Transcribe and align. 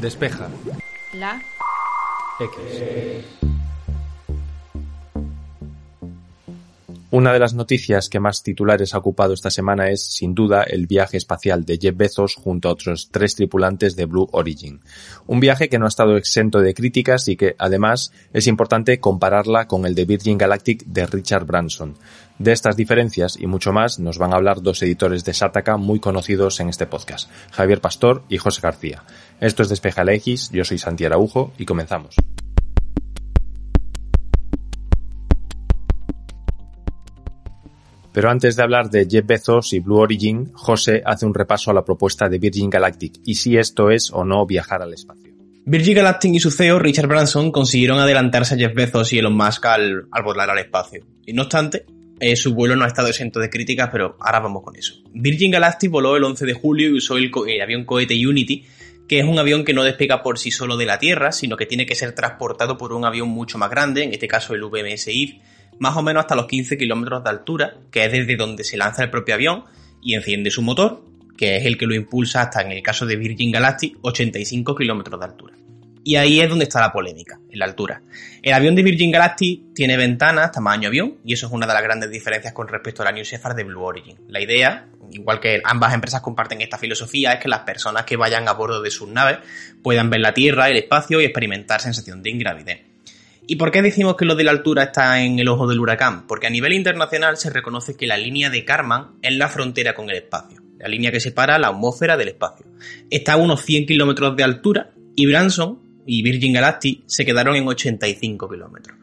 Despeja. 0.00 0.50
La. 1.14 1.40
X. 2.38 3.45
Una 7.12 7.32
de 7.32 7.38
las 7.38 7.54
noticias 7.54 8.08
que 8.08 8.18
más 8.18 8.42
titulares 8.42 8.92
ha 8.92 8.98
ocupado 8.98 9.32
esta 9.32 9.48
semana 9.48 9.90
es, 9.90 10.04
sin 10.04 10.34
duda, 10.34 10.64
el 10.64 10.88
viaje 10.88 11.16
espacial 11.16 11.64
de 11.64 11.78
Jeff 11.80 11.96
Bezos 11.96 12.34
junto 12.34 12.68
a 12.68 12.72
otros 12.72 13.10
tres 13.12 13.36
tripulantes 13.36 13.94
de 13.94 14.06
Blue 14.06 14.28
Origin. 14.32 14.80
Un 15.28 15.38
viaje 15.38 15.68
que 15.68 15.78
no 15.78 15.84
ha 15.84 15.88
estado 15.88 16.16
exento 16.16 16.58
de 16.58 16.74
críticas 16.74 17.28
y 17.28 17.36
que, 17.36 17.54
además, 17.58 18.10
es 18.32 18.48
importante 18.48 18.98
compararla 18.98 19.68
con 19.68 19.86
el 19.86 19.94
de 19.94 20.04
Virgin 20.04 20.36
Galactic 20.36 20.84
de 20.84 21.06
Richard 21.06 21.46
Branson. 21.46 21.94
De 22.40 22.50
estas 22.50 22.76
diferencias 22.76 23.38
y 23.38 23.46
mucho 23.46 23.72
más 23.72 24.00
nos 24.00 24.18
van 24.18 24.32
a 24.32 24.36
hablar 24.36 24.60
dos 24.60 24.82
editores 24.82 25.24
de 25.24 25.32
Sataka 25.32 25.76
muy 25.76 26.00
conocidos 26.00 26.58
en 26.58 26.68
este 26.68 26.88
podcast, 26.88 27.30
Javier 27.52 27.80
Pastor 27.80 28.24
y 28.28 28.38
José 28.38 28.60
García. 28.62 29.04
Esto 29.40 29.62
es 29.62 29.68
Despeja 29.68 30.02
la 30.02 30.14
X, 30.14 30.50
yo 30.52 30.64
soy 30.64 30.78
Santi 30.78 31.04
Araujo 31.04 31.52
y 31.56 31.66
comenzamos. 31.66 32.16
Pero 38.16 38.30
antes 38.30 38.56
de 38.56 38.62
hablar 38.62 38.88
de 38.88 39.06
Jeff 39.06 39.26
Bezos 39.26 39.74
y 39.74 39.80
Blue 39.80 39.98
Origin, 39.98 40.50
José 40.54 41.02
hace 41.04 41.26
un 41.26 41.34
repaso 41.34 41.70
a 41.70 41.74
la 41.74 41.84
propuesta 41.84 42.30
de 42.30 42.38
Virgin 42.38 42.70
Galactic 42.70 43.20
y 43.26 43.34
si 43.34 43.58
esto 43.58 43.90
es 43.90 44.10
o 44.10 44.24
no 44.24 44.46
viajar 44.46 44.80
al 44.80 44.94
espacio. 44.94 45.34
Virgin 45.66 45.96
Galactic 45.96 46.32
y 46.32 46.40
su 46.40 46.50
CEO, 46.50 46.78
Richard 46.78 47.08
Branson, 47.08 47.52
consiguieron 47.52 47.98
adelantarse 47.98 48.54
a 48.54 48.56
Jeff 48.56 48.74
Bezos 48.74 49.12
y 49.12 49.18
Elon 49.18 49.36
Musk 49.36 49.66
al, 49.66 50.06
volar 50.24 50.48
al 50.48 50.58
espacio. 50.60 51.04
Y 51.26 51.34
no 51.34 51.42
obstante, 51.42 51.84
eh, 52.18 52.36
su 52.36 52.54
vuelo 52.54 52.74
no 52.74 52.84
ha 52.84 52.88
estado 52.88 53.08
exento 53.08 53.38
de 53.38 53.50
críticas, 53.50 53.90
pero 53.92 54.16
ahora 54.18 54.40
vamos 54.40 54.62
con 54.62 54.76
eso. 54.76 54.94
Virgin 55.12 55.50
Galactic 55.50 55.90
voló 55.90 56.16
el 56.16 56.24
11 56.24 56.46
de 56.46 56.54
julio 56.54 56.88
y 56.88 56.96
usó 56.96 57.18
el, 57.18 57.30
el 57.46 57.60
avión 57.60 57.84
cohete 57.84 58.14
Unity, 58.26 58.64
que 59.06 59.18
es 59.18 59.26
un 59.26 59.38
avión 59.38 59.62
que 59.62 59.74
no 59.74 59.84
despega 59.84 60.22
por 60.22 60.38
sí 60.38 60.50
solo 60.50 60.78
de 60.78 60.86
la 60.86 60.98
Tierra, 60.98 61.32
sino 61.32 61.58
que 61.58 61.66
tiene 61.66 61.84
que 61.84 61.94
ser 61.94 62.14
transportado 62.14 62.78
por 62.78 62.94
un 62.94 63.04
avión 63.04 63.28
mucho 63.28 63.58
más 63.58 63.68
grande, 63.68 64.04
en 64.04 64.14
este 64.14 64.26
caso 64.26 64.54
el 64.54 64.64
VMS 64.64 65.08
IF, 65.08 65.34
más 65.78 65.96
o 65.96 66.02
menos 66.02 66.22
hasta 66.22 66.34
los 66.34 66.46
15 66.46 66.78
kilómetros 66.78 67.22
de 67.24 67.30
altura, 67.30 67.74
que 67.90 68.04
es 68.04 68.12
desde 68.12 68.36
donde 68.36 68.64
se 68.64 68.76
lanza 68.76 69.02
el 69.02 69.10
propio 69.10 69.34
avión 69.34 69.64
y 70.02 70.14
enciende 70.14 70.50
su 70.50 70.62
motor, 70.62 71.04
que 71.36 71.56
es 71.56 71.66
el 71.66 71.76
que 71.76 71.86
lo 71.86 71.94
impulsa 71.94 72.42
hasta, 72.42 72.62
en 72.62 72.72
el 72.72 72.82
caso 72.82 73.06
de 73.06 73.16
Virgin 73.16 73.52
Galactic, 73.52 73.98
85 74.02 74.74
kilómetros 74.74 75.20
de 75.20 75.26
altura. 75.26 75.54
Y 76.06 76.14
ahí 76.14 76.40
es 76.40 76.48
donde 76.48 76.64
está 76.64 76.80
la 76.80 76.92
polémica, 76.92 77.40
en 77.50 77.58
la 77.58 77.64
altura. 77.64 78.00
El 78.40 78.52
avión 78.52 78.76
de 78.76 78.84
Virgin 78.84 79.10
Galactic 79.10 79.74
tiene 79.74 79.96
ventanas 79.96 80.52
tamaño 80.52 80.86
avión, 80.86 81.16
y 81.24 81.32
eso 81.32 81.46
es 81.48 81.52
una 81.52 81.66
de 81.66 81.74
las 81.74 81.82
grandes 81.82 82.10
diferencias 82.10 82.52
con 82.52 82.68
respecto 82.68 83.02
a 83.02 83.06
la 83.06 83.12
New 83.12 83.24
Shepard 83.24 83.56
de 83.56 83.64
Blue 83.64 83.82
Origin. 83.82 84.16
La 84.28 84.40
idea, 84.40 84.86
igual 85.10 85.40
que 85.40 85.60
ambas 85.64 85.92
empresas 85.92 86.20
comparten 86.20 86.60
esta 86.60 86.78
filosofía, 86.78 87.32
es 87.32 87.40
que 87.40 87.48
las 87.48 87.60
personas 87.60 88.04
que 88.04 88.16
vayan 88.16 88.48
a 88.48 88.52
bordo 88.52 88.80
de 88.82 88.92
sus 88.92 89.08
naves 89.08 89.38
puedan 89.82 90.08
ver 90.08 90.20
la 90.20 90.32
Tierra, 90.32 90.68
el 90.68 90.76
espacio 90.76 91.20
y 91.20 91.24
experimentar 91.24 91.80
sensación 91.80 92.22
de 92.22 92.30
ingravidez. 92.30 92.95
¿Y 93.48 93.56
por 93.56 93.70
qué 93.70 93.80
decimos 93.80 94.16
que 94.16 94.24
lo 94.24 94.34
de 94.34 94.42
la 94.42 94.50
altura 94.50 94.84
está 94.84 95.22
en 95.22 95.38
el 95.38 95.48
ojo 95.48 95.68
del 95.68 95.78
huracán? 95.78 96.26
Porque 96.26 96.48
a 96.48 96.50
nivel 96.50 96.72
internacional 96.72 97.36
se 97.36 97.48
reconoce 97.48 97.96
que 97.96 98.08
la 98.08 98.16
línea 98.16 98.50
de 98.50 98.64
Karman 98.64 99.18
es 99.22 99.36
la 99.36 99.48
frontera 99.48 99.94
con 99.94 100.10
el 100.10 100.16
espacio, 100.16 100.60
la 100.78 100.88
línea 100.88 101.12
que 101.12 101.20
separa 101.20 101.56
la 101.58 101.68
atmósfera 101.68 102.16
del 102.16 102.28
espacio. 102.28 102.66
Está 103.08 103.34
a 103.34 103.36
unos 103.36 103.62
100 103.62 103.86
kilómetros 103.86 104.36
de 104.36 104.42
altura 104.42 104.90
y 105.14 105.26
Branson 105.26 105.78
y 106.06 106.22
Virgin 106.22 106.54
Galactic 106.54 107.04
se 107.06 107.24
quedaron 107.24 107.54
en 107.54 107.68
85 107.68 108.48
kilómetros. 108.48 108.98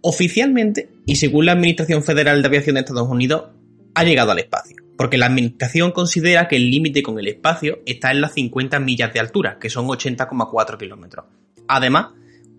Oficialmente, 0.00 0.88
y 1.04 1.16
según 1.16 1.46
la 1.46 1.52
Administración 1.52 2.02
Federal 2.02 2.40
de 2.40 2.48
Aviación 2.48 2.74
de 2.74 2.80
Estados 2.80 3.08
Unidos, 3.08 3.50
ha 3.94 4.04
llegado 4.04 4.32
al 4.32 4.38
espacio, 4.38 4.76
porque 4.96 5.18
la 5.18 5.26
Administración 5.26 5.92
considera 5.92 6.48
que 6.48 6.56
el 6.56 6.70
límite 6.70 7.02
con 7.02 7.18
el 7.18 7.28
espacio 7.28 7.80
está 7.84 8.10
en 8.10 8.22
las 8.22 8.32
50 8.32 8.80
millas 8.80 9.12
de 9.12 9.20
altura, 9.20 9.58
que 9.60 9.68
son 9.68 9.86
80,4 9.86 10.78
kilómetros. 10.78 11.26
Además, 11.68 12.08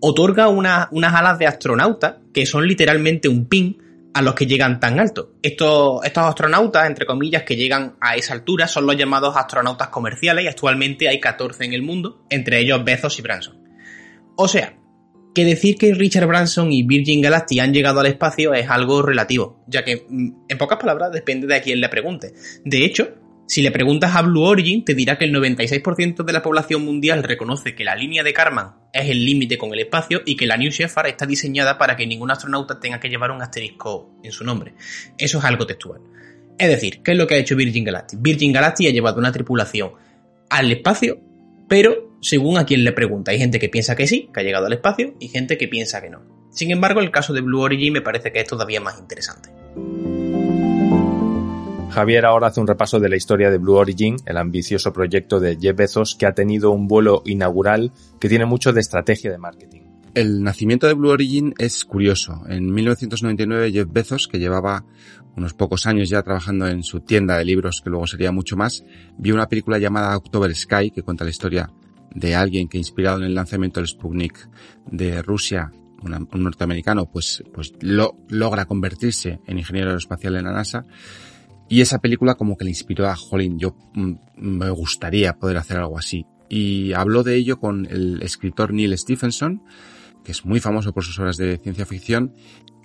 otorga 0.00 0.48
unas 0.48 0.88
alas 0.92 1.38
de 1.38 1.46
astronauta 1.46 2.20
que 2.32 2.46
son 2.46 2.66
literalmente 2.66 3.28
un 3.28 3.46
pin 3.46 3.78
a 4.14 4.22
los 4.22 4.34
que 4.34 4.46
llegan 4.46 4.78
tan 4.78 5.00
alto. 5.00 5.32
Estos, 5.42 6.04
estos 6.04 6.24
astronautas, 6.24 6.86
entre 6.86 7.04
comillas, 7.04 7.42
que 7.42 7.56
llegan 7.56 7.96
a 8.00 8.14
esa 8.14 8.32
altura 8.32 8.68
son 8.68 8.86
los 8.86 8.96
llamados 8.96 9.36
astronautas 9.36 9.88
comerciales 9.88 10.44
y 10.44 10.48
actualmente 10.48 11.08
hay 11.08 11.18
14 11.18 11.64
en 11.64 11.72
el 11.72 11.82
mundo, 11.82 12.24
entre 12.30 12.60
ellos 12.60 12.84
Bezos 12.84 13.18
y 13.18 13.22
Branson. 13.22 13.58
O 14.36 14.46
sea, 14.46 14.76
que 15.34 15.44
decir 15.44 15.76
que 15.76 15.92
Richard 15.92 16.28
Branson 16.28 16.72
y 16.72 16.84
Virgin 16.84 17.20
Galactic 17.20 17.58
han 17.58 17.74
llegado 17.74 18.00
al 18.00 18.06
espacio 18.06 18.54
es 18.54 18.70
algo 18.70 19.02
relativo, 19.02 19.64
ya 19.66 19.84
que, 19.84 20.06
mm, 20.08 20.44
en 20.48 20.58
pocas 20.58 20.78
palabras, 20.78 21.10
depende 21.10 21.48
de 21.48 21.56
a 21.56 21.60
quién 21.60 21.80
le 21.80 21.88
pregunte. 21.88 22.32
De 22.64 22.84
hecho, 22.84 23.14
si 23.46 23.60
le 23.62 23.70
preguntas 23.70 24.14
a 24.16 24.22
Blue 24.22 24.42
Origin, 24.42 24.84
te 24.84 24.94
dirá 24.94 25.18
que 25.18 25.26
el 25.26 25.34
96% 25.34 26.24
de 26.24 26.32
la 26.32 26.42
población 26.42 26.84
mundial 26.84 27.22
reconoce 27.22 27.74
que 27.74 27.84
la 27.84 27.94
línea 27.94 28.22
de 28.22 28.32
Karman 28.32 28.76
es 28.92 29.10
el 29.10 29.24
límite 29.24 29.58
con 29.58 29.72
el 29.74 29.80
espacio 29.80 30.22
y 30.24 30.36
que 30.36 30.46
la 30.46 30.56
New 30.56 30.70
Shepard 30.70 31.08
está 31.08 31.26
diseñada 31.26 31.76
para 31.76 31.94
que 31.94 32.06
ningún 32.06 32.30
astronauta 32.30 32.80
tenga 32.80 33.00
que 33.00 33.08
llevar 33.08 33.30
un 33.30 33.42
asterisco 33.42 34.14
en 34.22 34.32
su 34.32 34.44
nombre. 34.44 34.74
Eso 35.18 35.38
es 35.38 35.44
algo 35.44 35.66
textual. 35.66 36.00
Es 36.58 36.68
decir, 36.68 37.02
¿qué 37.02 37.12
es 37.12 37.18
lo 37.18 37.26
que 37.26 37.34
ha 37.34 37.38
hecho 37.38 37.56
Virgin 37.56 37.84
Galactic? 37.84 38.20
Virgin 38.22 38.52
Galactic 38.52 38.88
ha 38.88 38.92
llevado 38.92 39.18
una 39.18 39.32
tripulación 39.32 39.92
al 40.48 40.72
espacio, 40.72 41.20
pero 41.68 42.16
según 42.22 42.56
a 42.56 42.64
quien 42.64 42.82
le 42.82 42.92
pregunta. 42.92 43.32
Hay 43.32 43.38
gente 43.38 43.58
que 43.58 43.68
piensa 43.68 43.94
que 43.94 44.06
sí, 44.06 44.30
que 44.32 44.40
ha 44.40 44.42
llegado 44.42 44.66
al 44.66 44.72
espacio, 44.72 45.14
y 45.20 45.28
gente 45.28 45.58
que 45.58 45.68
piensa 45.68 46.00
que 46.00 46.10
no. 46.10 46.22
Sin 46.50 46.70
embargo, 46.70 47.00
el 47.00 47.10
caso 47.10 47.32
de 47.34 47.42
Blue 47.42 47.60
Origin 47.60 47.92
me 47.92 48.00
parece 48.00 48.32
que 48.32 48.40
es 48.40 48.46
todavía 48.46 48.80
más 48.80 48.98
interesante. 48.98 49.50
Javier 51.90 52.24
ahora 52.24 52.48
hace 52.48 52.60
un 52.60 52.66
repaso 52.66 52.98
de 52.98 53.08
la 53.08 53.16
historia 53.16 53.50
de 53.50 53.58
Blue 53.58 53.74
Origin, 53.74 54.16
el 54.26 54.36
ambicioso 54.36 54.92
proyecto 54.92 55.38
de 55.38 55.56
Jeff 55.60 55.76
Bezos 55.76 56.16
que 56.16 56.26
ha 56.26 56.34
tenido 56.34 56.70
un 56.70 56.88
vuelo 56.88 57.22
inaugural 57.24 57.92
que 58.18 58.28
tiene 58.28 58.46
mucho 58.46 58.72
de 58.72 58.80
estrategia 58.80 59.30
de 59.30 59.38
marketing. 59.38 59.82
El 60.14 60.42
nacimiento 60.42 60.86
de 60.86 60.94
Blue 60.94 61.10
Origin 61.10 61.54
es 61.58 61.84
curioso. 61.84 62.42
En 62.48 62.72
1999 62.72 63.72
Jeff 63.72 63.88
Bezos, 63.90 64.28
que 64.28 64.38
llevaba 64.38 64.84
unos 65.36 65.54
pocos 65.54 65.86
años 65.86 66.08
ya 66.08 66.22
trabajando 66.22 66.68
en 66.68 66.82
su 66.82 67.00
tienda 67.00 67.36
de 67.36 67.44
libros, 67.44 67.80
que 67.82 67.90
luego 67.90 68.06
sería 68.06 68.32
mucho 68.32 68.56
más, 68.56 68.84
vio 69.18 69.34
una 69.34 69.48
película 69.48 69.78
llamada 69.78 70.16
October 70.16 70.54
Sky, 70.54 70.90
que 70.90 71.02
cuenta 71.02 71.24
la 71.24 71.30
historia 71.30 71.70
de 72.14 72.34
alguien 72.34 72.68
que 72.68 72.78
inspirado 72.78 73.18
en 73.18 73.24
el 73.24 73.34
lanzamiento 73.34 73.80
del 73.80 73.88
Sputnik 73.88 74.48
de 74.86 75.20
Rusia, 75.22 75.72
un 76.02 76.42
norteamericano, 76.42 77.06
pues, 77.06 77.42
pues 77.52 77.72
lo, 77.80 78.16
logra 78.28 78.66
convertirse 78.66 79.40
en 79.46 79.58
ingeniero 79.58 79.88
aeroespacial 79.88 80.36
en 80.36 80.44
la 80.44 80.52
NASA 80.52 80.84
y 81.68 81.80
esa 81.80 81.98
película 81.98 82.34
como 82.34 82.56
que 82.56 82.64
le 82.64 82.70
inspiró 82.70 83.08
a 83.08 83.16
Jolín, 83.16 83.58
yo 83.58 83.76
mm, 83.94 84.12
me 84.36 84.70
gustaría 84.70 85.34
poder 85.34 85.56
hacer 85.56 85.78
algo 85.78 85.98
así. 85.98 86.26
Y 86.48 86.92
habló 86.92 87.22
de 87.22 87.36
ello 87.36 87.58
con 87.58 87.86
el 87.86 88.22
escritor 88.22 88.72
Neil 88.72 88.96
Stephenson, 88.98 89.62
que 90.24 90.32
es 90.32 90.44
muy 90.44 90.60
famoso 90.60 90.92
por 90.92 91.04
sus 91.04 91.18
obras 91.18 91.36
de 91.36 91.58
ciencia 91.58 91.86
ficción, 91.86 92.34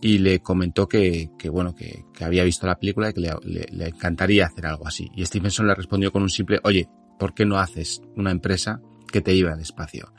y 0.02 0.20
le 0.20 0.40
comentó 0.40 0.88
que, 0.88 1.30
que 1.38 1.50
bueno, 1.50 1.76
que, 1.76 2.06
que, 2.14 2.24
había 2.24 2.44
visto 2.44 2.66
la 2.68 2.80
película 2.80 3.10
y 3.10 3.14
que 3.14 3.22
le, 3.22 3.66
le, 3.70 3.88
encantaría 3.88 4.46
hacer 4.46 4.66
algo 4.66 4.88
así. 4.88 5.10
Y 5.14 5.26
Stephenson 5.26 5.68
le 5.68 5.76
respondió 5.76 6.12
con 6.12 6.22
un 6.22 6.30
simple, 6.30 6.60
oye, 6.64 6.88
¿por 7.18 7.34
qué 7.34 7.46
no 7.46 7.58
haces 7.58 8.02
una 8.16 8.32
empresa 8.32 8.82
que 9.12 9.22
te 9.22 9.36
iba 9.36 9.52
al 9.52 9.60
espacio? 9.60 10.14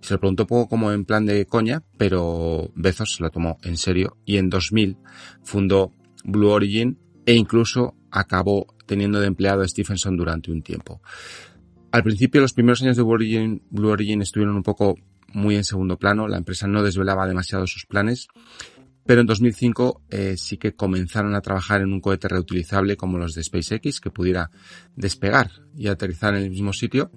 Se 0.00 0.14
lo 0.14 0.20
preguntó 0.20 0.46
poco 0.46 0.68
como 0.68 0.90
en 0.90 1.04
plan 1.04 1.26
de 1.26 1.46
coña, 1.46 1.82
pero 1.98 2.72
Bezos 2.74 3.14
se 3.16 3.22
lo 3.22 3.30
tomó 3.30 3.58
en 3.62 3.76
serio 3.76 4.16
y 4.24 4.38
en 4.38 4.48
2000 4.48 4.96
fundó 5.42 5.92
Blue 6.24 6.50
Origin 6.50 6.98
e 7.26 7.34
incluso 7.34 7.94
acabó 8.18 8.66
teniendo 8.86 9.20
de 9.20 9.26
empleado 9.26 9.62
a 9.62 9.68
Stephenson 9.68 10.16
durante 10.16 10.50
un 10.50 10.62
tiempo. 10.62 11.00
Al 11.92 12.02
principio, 12.02 12.40
los 12.40 12.52
primeros 12.52 12.82
años 12.82 12.96
de 12.96 13.02
Blue 13.02 13.88
Origin, 13.90 14.22
estuvieron 14.22 14.56
un 14.56 14.62
poco 14.62 14.96
muy 15.32 15.56
en 15.56 15.64
segundo 15.64 15.98
plano, 15.98 16.28
la 16.28 16.38
empresa 16.38 16.66
no 16.66 16.82
desvelaba 16.82 17.26
demasiado 17.26 17.66
sus 17.66 17.86
planes, 17.86 18.28
pero 19.04 19.20
en 19.20 19.26
2005 19.26 20.02
eh, 20.10 20.34
sí 20.36 20.56
que 20.56 20.74
comenzaron 20.74 21.34
a 21.34 21.40
trabajar 21.40 21.80
en 21.80 21.92
un 21.92 22.00
cohete 22.00 22.28
reutilizable 22.28 22.96
como 22.96 23.18
los 23.18 23.34
de 23.34 23.44
SpaceX 23.44 24.00
que 24.00 24.10
pudiera 24.10 24.50
despegar 24.96 25.50
y 25.76 25.88
aterrizar 25.88 26.34
en 26.34 26.42
el 26.42 26.50
mismo 26.50 26.72
sitio 26.72 27.12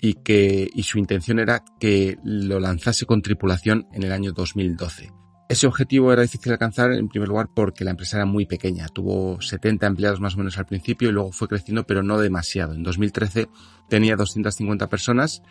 y 0.00 0.14
que 0.14 0.68
y 0.74 0.82
su 0.82 0.98
intención 0.98 1.38
era 1.38 1.62
que 1.78 2.18
lo 2.24 2.58
lanzase 2.58 3.06
con 3.06 3.22
tripulación 3.22 3.86
en 3.92 4.02
el 4.02 4.12
año 4.12 4.32
2012. 4.32 5.21
Ese 5.48 5.66
objetivo 5.66 6.12
era 6.12 6.22
difícil 6.22 6.48
de 6.48 6.52
alcanzar 6.52 6.92
en 6.92 7.08
primer 7.08 7.28
lugar 7.28 7.48
porque 7.54 7.84
la 7.84 7.90
empresa 7.90 8.16
era 8.16 8.26
muy 8.26 8.46
pequeña. 8.46 8.88
Tuvo 8.88 9.40
70 9.40 9.86
empleados 9.86 10.20
más 10.20 10.34
o 10.34 10.38
menos 10.38 10.56
al 10.58 10.66
principio 10.66 11.08
y 11.08 11.12
luego 11.12 11.32
fue 11.32 11.48
creciendo 11.48 11.84
pero 11.84 12.02
no 12.02 12.18
demasiado. 12.18 12.74
En 12.74 12.82
2013 12.82 13.48
tenía 13.88 14.16
250 14.16 14.88
personas 14.88 15.42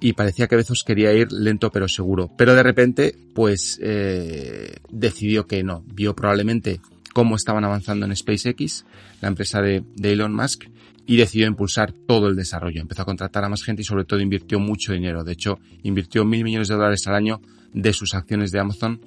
y 0.00 0.14
parecía 0.14 0.46
que 0.46 0.56
Bezos 0.56 0.84
quería 0.84 1.12
ir 1.12 1.30
lento 1.32 1.70
pero 1.70 1.86
seguro. 1.88 2.30
Pero 2.36 2.54
de 2.54 2.62
repente 2.62 3.14
pues 3.34 3.78
eh, 3.82 4.76
decidió 4.88 5.46
que 5.46 5.62
no. 5.62 5.84
Vio 5.86 6.16
probablemente 6.16 6.80
cómo 7.12 7.36
estaban 7.36 7.64
avanzando 7.64 8.06
en 8.06 8.16
SpaceX, 8.16 8.86
la 9.20 9.28
empresa 9.28 9.60
de, 9.60 9.84
de 9.96 10.12
Elon 10.12 10.34
Musk, 10.34 10.64
y 11.10 11.16
decidió 11.16 11.48
impulsar 11.48 11.92
todo 12.06 12.28
el 12.28 12.36
desarrollo. 12.36 12.80
Empezó 12.80 13.02
a 13.02 13.04
contratar 13.04 13.42
a 13.42 13.48
más 13.48 13.64
gente 13.64 13.82
y 13.82 13.84
sobre 13.84 14.04
todo 14.04 14.20
invirtió 14.20 14.60
mucho 14.60 14.92
dinero. 14.92 15.24
De 15.24 15.32
hecho, 15.32 15.58
invirtió 15.82 16.24
mil 16.24 16.44
millones 16.44 16.68
de 16.68 16.76
dólares 16.76 17.04
al 17.08 17.16
año 17.16 17.40
de 17.74 17.92
sus 17.92 18.14
acciones 18.14 18.52
de 18.52 18.60
Amazon 18.60 19.00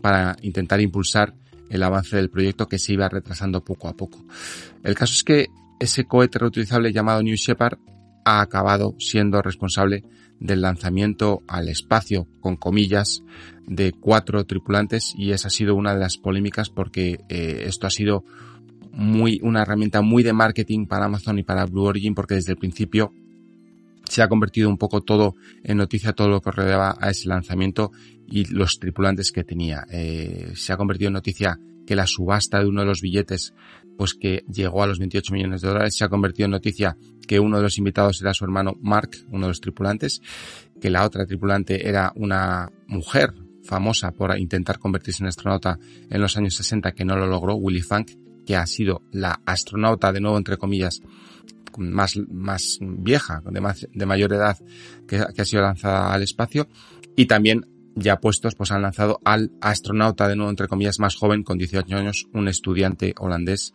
para 0.00 0.36
intentar 0.42 0.80
impulsar 0.80 1.34
el 1.68 1.82
avance 1.82 2.14
del 2.14 2.30
proyecto 2.30 2.68
que 2.68 2.78
se 2.78 2.92
iba 2.92 3.08
retrasando 3.08 3.64
poco 3.64 3.88
a 3.88 3.96
poco. 3.96 4.24
El 4.84 4.94
caso 4.94 5.14
es 5.14 5.24
que 5.24 5.48
ese 5.80 6.04
cohete 6.04 6.38
reutilizable 6.38 6.92
llamado 6.92 7.24
New 7.24 7.34
Shepard 7.34 7.80
ha 8.24 8.40
acabado 8.40 8.94
siendo 9.00 9.42
responsable 9.42 10.04
del 10.38 10.60
lanzamiento 10.60 11.42
al 11.48 11.68
espacio, 11.68 12.28
con 12.38 12.54
comillas, 12.54 13.24
de 13.66 13.90
cuatro 13.90 14.46
tripulantes 14.46 15.12
y 15.16 15.32
esa 15.32 15.48
ha 15.48 15.50
sido 15.50 15.74
una 15.74 15.92
de 15.92 15.98
las 15.98 16.18
polémicas 16.18 16.70
porque 16.70 17.18
eh, 17.28 17.64
esto 17.66 17.88
ha 17.88 17.90
sido 17.90 18.24
muy, 18.98 19.38
una 19.44 19.62
herramienta 19.62 20.02
muy 20.02 20.24
de 20.24 20.32
marketing 20.32 20.86
para 20.86 21.04
Amazon 21.04 21.38
y 21.38 21.44
para 21.44 21.66
Blue 21.66 21.84
Origin 21.84 22.16
porque 22.16 22.34
desde 22.34 22.52
el 22.52 22.58
principio 22.58 23.12
se 24.02 24.22
ha 24.22 24.28
convertido 24.28 24.68
un 24.68 24.76
poco 24.76 25.02
todo 25.02 25.36
en 25.62 25.76
noticia, 25.76 26.14
todo 26.14 26.28
lo 26.28 26.40
que 26.40 26.50
rodeaba 26.50 26.96
a 26.98 27.10
ese 27.10 27.28
lanzamiento 27.28 27.92
y 28.26 28.46
los 28.46 28.80
tripulantes 28.80 29.30
que 29.30 29.44
tenía. 29.44 29.86
Eh, 29.90 30.50
se 30.56 30.72
ha 30.72 30.76
convertido 30.76 31.08
en 31.08 31.14
noticia 31.14 31.60
que 31.86 31.94
la 31.94 32.06
subasta 32.08 32.58
de 32.58 32.66
uno 32.66 32.80
de 32.80 32.86
los 32.86 33.00
billetes, 33.00 33.54
pues 33.96 34.14
que 34.14 34.44
llegó 34.52 34.82
a 34.82 34.88
los 34.88 34.98
28 34.98 35.32
millones 35.32 35.60
de 35.60 35.68
dólares, 35.68 35.96
se 35.96 36.04
ha 36.04 36.08
convertido 36.08 36.46
en 36.46 36.52
noticia 36.52 36.96
que 37.28 37.38
uno 37.38 37.58
de 37.58 37.62
los 37.62 37.78
invitados 37.78 38.20
era 38.20 38.34
su 38.34 38.44
hermano 38.44 38.74
Mark, 38.80 39.10
uno 39.30 39.46
de 39.46 39.50
los 39.50 39.60
tripulantes, 39.60 40.20
que 40.80 40.90
la 40.90 41.06
otra 41.06 41.24
tripulante 41.24 41.88
era 41.88 42.12
una 42.16 42.72
mujer 42.88 43.32
famosa 43.62 44.10
por 44.10 44.36
intentar 44.38 44.80
convertirse 44.80 45.22
en 45.22 45.28
astronauta 45.28 45.78
en 46.10 46.20
los 46.20 46.36
años 46.36 46.56
60 46.56 46.92
que 46.92 47.04
no 47.04 47.16
lo 47.16 47.26
logró, 47.26 47.54
Willy 47.54 47.82
Funk, 47.82 48.10
que 48.48 48.56
ha 48.56 48.64
sido 48.64 49.02
la 49.12 49.42
astronauta 49.44 50.10
de 50.10 50.22
nuevo 50.22 50.38
entre 50.38 50.56
comillas 50.56 51.02
más, 51.76 52.16
más 52.30 52.78
vieja, 52.80 53.42
de, 53.44 53.60
más, 53.60 53.86
de 53.92 54.06
mayor 54.06 54.32
edad 54.32 54.56
que, 55.06 55.22
que 55.36 55.42
ha 55.42 55.44
sido 55.44 55.60
lanzada 55.60 56.14
al 56.14 56.22
espacio 56.22 56.66
y 57.14 57.26
también 57.26 57.66
ya 57.94 58.20
puestos, 58.20 58.54
pues 58.54 58.70
han 58.70 58.80
lanzado 58.80 59.20
al 59.22 59.52
astronauta 59.60 60.28
de 60.28 60.36
nuevo, 60.36 60.48
entre 60.48 60.66
comillas, 60.66 60.98
más 60.98 61.14
joven, 61.14 61.42
con 61.42 61.58
18 61.58 61.94
años, 61.94 62.26
un 62.32 62.48
estudiante 62.48 63.14
holandés 63.18 63.74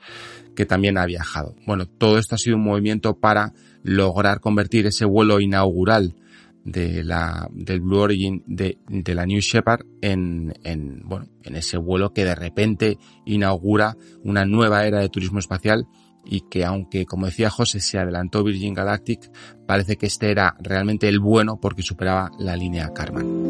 que 0.55 0.65
también 0.65 0.97
ha 0.97 1.05
viajado. 1.05 1.55
Bueno, 1.67 1.85
todo 1.85 2.17
esto 2.17 2.33
ha 2.33 2.39
sido 2.39 2.55
un 2.55 2.63
movimiento 2.63 3.19
para 3.19 3.53
lograr 3.83 4.39
convertir 4.39 4.87
ese 4.87 5.05
vuelo 5.05 5.39
inaugural 5.39 6.15
de 6.63 7.03
la, 7.03 7.47
del 7.51 7.81
Blue 7.81 7.99
Origin 7.99 8.43
de, 8.47 8.77
de 8.87 9.15
la 9.15 9.25
New 9.25 9.39
Shepard 9.39 9.85
en, 10.01 10.53
en, 10.63 11.01
bueno, 11.03 11.27
en 11.43 11.55
ese 11.55 11.77
vuelo 11.77 12.13
que 12.13 12.25
de 12.25 12.35
repente 12.35 12.97
inaugura 13.25 13.97
una 14.23 14.45
nueva 14.45 14.85
era 14.85 14.99
de 14.99 15.09
turismo 15.09 15.39
espacial 15.39 15.87
y 16.25 16.41
que 16.49 16.63
aunque, 16.63 17.05
como 17.05 17.25
decía 17.25 17.49
José, 17.49 17.79
se 17.79 17.97
adelantó 17.97 18.43
Virgin 18.43 18.73
Galactic, 18.73 19.29
parece 19.67 19.97
que 19.97 20.05
este 20.05 20.31
era 20.31 20.55
realmente 20.61 21.09
el 21.09 21.19
bueno 21.19 21.59
porque 21.59 21.83
superaba 21.83 22.31
la 22.39 22.55
línea 22.55 22.93
Karman. 22.93 23.42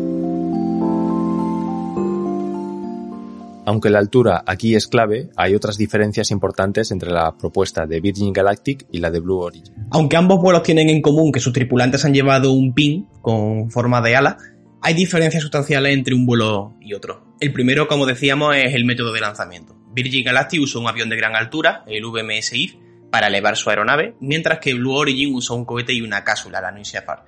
Aunque 3.66 3.90
la 3.90 4.00
altura 4.00 4.44
aquí 4.46 4.76
es 4.76 4.88
clave, 4.88 5.30
hay 5.38 5.56
otras 5.56 5.78
diferencias 5.78 6.32
importantes 6.32 6.92
entre 6.92 7.12
la 7.12 7.38
propuesta 7.38 7.86
de 7.86 8.02
Virgin 8.02 8.34
Galactic 8.34 8.86
y 8.92 9.00
la 9.00 9.10
de 9.10 9.20
Blue 9.20 9.40
Origin. 9.40 9.74
Aunque 9.92 10.18
ambos 10.18 10.42
vuelos 10.42 10.64
tienen 10.64 10.90
en 10.90 11.02
común 11.02 11.32
que 11.32 11.40
sus 11.40 11.54
tripulantes 11.54 12.04
han 12.04 12.14
llevado 12.14 12.52
un 12.52 12.74
pin 12.74 13.08
con 13.22 13.72
forma 13.72 14.02
de 14.02 14.16
ala, 14.16 14.38
hay 14.82 14.94
diferencias 14.94 15.42
sustanciales 15.42 15.94
entre 15.94 16.14
un 16.14 16.26
vuelo 16.26 16.76
y 16.82 16.94
otro. 16.94 17.36
El 17.40 17.54
primero, 17.54 17.88
como 17.88 18.06
decíamos, 18.06 18.56
es 18.58 18.74
el 18.76 18.84
método 18.84 19.14
de 19.14 19.22
lanzamiento. 19.22 19.78
Virgin 19.94 20.26
Galactic 20.26 20.62
usó 20.62 20.82
un 20.82 20.88
avión 20.88 21.10
de 21.10 21.16
gran 21.16 21.36
altura, 21.36 21.84
el 21.88 22.04
VMS-IF, 22.04 22.76
para 23.10 23.28
elevar 23.28 23.56
su 23.56 23.70
aeronave, 23.70 24.16
mientras 24.20 24.60
que 24.60 24.74
Blue 24.74 24.96
Origin 24.96 25.36
usó 25.36 25.56
un 25.56 25.66
cohete 25.66 25.94
y 25.94 26.02
una 26.02 26.24
cápsula, 26.24 26.60
la 26.60 26.72
New 26.72 26.84
Shepard. 26.84 27.20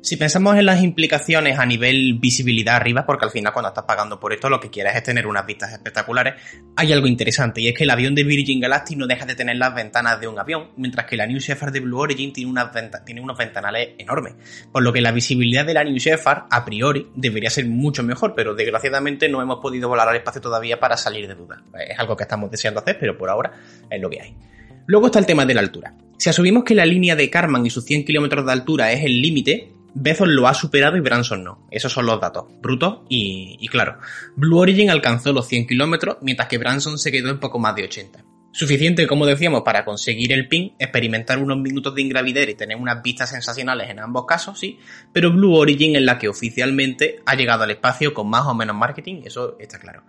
Si 0.00 0.16
pensamos 0.16 0.56
en 0.56 0.64
las 0.64 0.80
implicaciones 0.80 1.58
a 1.58 1.66
nivel 1.66 2.14
visibilidad 2.20 2.76
arriba, 2.76 3.04
porque 3.04 3.24
al 3.24 3.32
final 3.32 3.52
cuando 3.52 3.70
estás 3.70 3.84
pagando 3.84 4.20
por 4.20 4.32
esto 4.32 4.48
lo 4.48 4.60
que 4.60 4.70
quieres 4.70 4.94
es 4.94 5.02
tener 5.02 5.26
unas 5.26 5.44
vistas 5.44 5.72
espectaculares, 5.72 6.34
hay 6.76 6.92
algo 6.92 7.08
interesante 7.08 7.60
y 7.60 7.68
es 7.68 7.74
que 7.74 7.82
el 7.82 7.90
avión 7.90 8.14
de 8.14 8.22
Virgin 8.22 8.60
Galactic 8.60 8.96
no 8.96 9.08
deja 9.08 9.26
de 9.26 9.34
tener 9.34 9.56
las 9.56 9.74
ventanas 9.74 10.20
de 10.20 10.28
un 10.28 10.38
avión, 10.38 10.68
mientras 10.76 11.04
que 11.06 11.16
la 11.16 11.26
New 11.26 11.40
Shepard 11.40 11.72
de 11.72 11.80
Blue 11.80 11.98
Origin 11.98 12.32
tiene, 12.32 12.50
unos 13.20 13.36
ventanales 13.36 13.90
enormes, 13.98 14.34
por 14.72 14.84
lo 14.84 14.92
que 14.92 15.00
la 15.00 15.10
visibilidad 15.10 15.66
de 15.66 15.74
la 15.74 15.82
New 15.82 15.98
Shepard 15.98 16.44
a 16.48 16.64
priori 16.64 17.08
debería 17.16 17.50
ser 17.50 17.66
mucho 17.66 18.04
mejor, 18.04 18.34
pero 18.36 18.54
desgraciadamente 18.54 19.28
no 19.28 19.42
hemos 19.42 19.58
podido 19.58 19.88
volar 19.88 20.08
al 20.08 20.16
espacio 20.16 20.40
todavía 20.40 20.78
para 20.78 20.96
salir 20.96 21.26
de 21.26 21.34
duda. 21.34 21.60
Es 21.88 21.98
algo 21.98 22.16
que 22.16 22.22
estamos 22.22 22.50
deseando 22.52 22.80
hacer, 22.80 22.98
pero 23.00 23.18
por 23.18 23.30
ahora 23.30 23.52
es 23.90 24.00
lo 24.00 24.08
que 24.08 24.20
hay. 24.20 24.36
Luego 24.86 25.06
está 25.06 25.18
el 25.18 25.26
tema 25.26 25.44
de 25.44 25.54
la 25.54 25.60
altura. 25.60 25.92
Si 26.18 26.30
asumimos 26.30 26.64
que 26.64 26.74
la 26.74 26.86
línea 26.86 27.14
de 27.14 27.28
Karman 27.28 27.66
y 27.66 27.70
sus 27.70 27.84
100 27.84 28.04
kilómetros 28.04 28.46
de 28.46 28.52
altura 28.52 28.92
es 28.92 29.04
el 29.04 29.20
límite, 29.20 29.72
Bezos 29.94 30.28
lo 30.28 30.46
ha 30.46 30.54
superado 30.54 30.96
y 30.96 31.00
Branson 31.00 31.42
no. 31.42 31.66
Esos 31.70 31.92
son 31.92 32.06
los 32.06 32.20
datos, 32.20 32.44
brutos 32.60 33.00
y, 33.08 33.66
claro. 33.68 33.98
Blue 34.36 34.58
Origin 34.58 34.90
alcanzó 34.90 35.32
los 35.32 35.48
100 35.48 35.66
kilómetros, 35.66 36.18
mientras 36.20 36.48
que 36.48 36.58
Branson 36.58 36.98
se 36.98 37.10
quedó 37.10 37.30
en 37.30 37.40
poco 37.40 37.58
más 37.58 37.74
de 37.74 37.84
80. 37.84 38.24
Suficiente, 38.50 39.06
como 39.06 39.26
decíamos, 39.26 39.62
para 39.62 39.84
conseguir 39.84 40.32
el 40.32 40.48
pin, 40.48 40.72
experimentar 40.78 41.38
unos 41.38 41.58
minutos 41.58 41.94
de 41.94 42.02
ingravidez 42.02 42.48
y 42.48 42.54
tener 42.54 42.76
unas 42.76 43.02
vistas 43.02 43.30
sensacionales 43.30 43.90
en 43.90 44.00
ambos 44.00 44.24
casos, 44.26 44.58
sí, 44.58 44.78
pero 45.12 45.30
Blue 45.30 45.54
Origin 45.54 45.96
es 45.96 46.02
la 46.02 46.18
que 46.18 46.28
oficialmente 46.28 47.20
ha 47.26 47.34
llegado 47.34 47.64
al 47.64 47.70
espacio 47.70 48.14
con 48.14 48.28
más 48.28 48.46
o 48.46 48.54
menos 48.54 48.74
marketing, 48.74 49.22
eso 49.24 49.56
está 49.60 49.78
claro. 49.78 50.02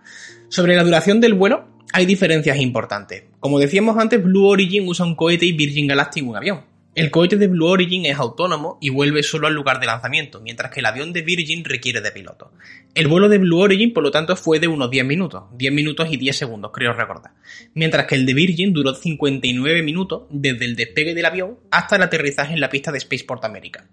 Sobre 0.48 0.74
la 0.74 0.84
duración 0.84 1.20
del 1.20 1.34
vuelo, 1.34 1.68
hay 1.92 2.06
diferencias 2.06 2.58
importantes. 2.58 3.24
Como 3.40 3.58
decíamos 3.58 3.96
antes, 3.98 4.22
Blue 4.22 4.46
Origin 4.46 4.88
usa 4.88 5.04
un 5.04 5.16
cohete 5.16 5.46
y 5.46 5.52
Virgin 5.52 5.86
Galactic 5.86 6.26
un 6.26 6.36
avión. 6.36 6.69
El 6.96 7.12
cohete 7.12 7.36
de 7.36 7.46
Blue 7.46 7.68
Origin 7.68 8.04
es 8.04 8.18
autónomo 8.18 8.76
y 8.80 8.90
vuelve 8.90 9.22
solo 9.22 9.46
al 9.46 9.54
lugar 9.54 9.78
de 9.78 9.86
lanzamiento, 9.86 10.40
mientras 10.40 10.72
que 10.72 10.80
el 10.80 10.86
avión 10.86 11.12
de 11.12 11.22
Virgin 11.22 11.64
requiere 11.64 12.00
de 12.00 12.10
piloto. 12.10 12.52
El 12.96 13.06
vuelo 13.06 13.28
de 13.28 13.38
Blue 13.38 13.60
Origin, 13.60 13.92
por 13.92 14.02
lo 14.02 14.10
tanto, 14.10 14.34
fue 14.34 14.58
de 14.58 14.66
unos 14.66 14.90
10 14.90 15.04
minutos, 15.04 15.44
10 15.56 15.72
minutos 15.72 16.08
y 16.10 16.16
10 16.16 16.36
segundos, 16.36 16.72
creo 16.74 16.92
recordar. 16.92 17.32
Mientras 17.74 18.06
que 18.06 18.16
el 18.16 18.26
de 18.26 18.34
Virgin 18.34 18.72
duró 18.72 18.92
59 18.92 19.82
minutos 19.84 20.24
desde 20.30 20.64
el 20.64 20.74
despegue 20.74 21.14
del 21.14 21.26
avión 21.26 21.60
hasta 21.70 21.94
el 21.94 22.02
aterrizaje 22.02 22.54
en 22.54 22.60
la 22.60 22.70
pista 22.70 22.90
de 22.90 22.98
Spaceport 22.98 23.44
America. 23.44 23.88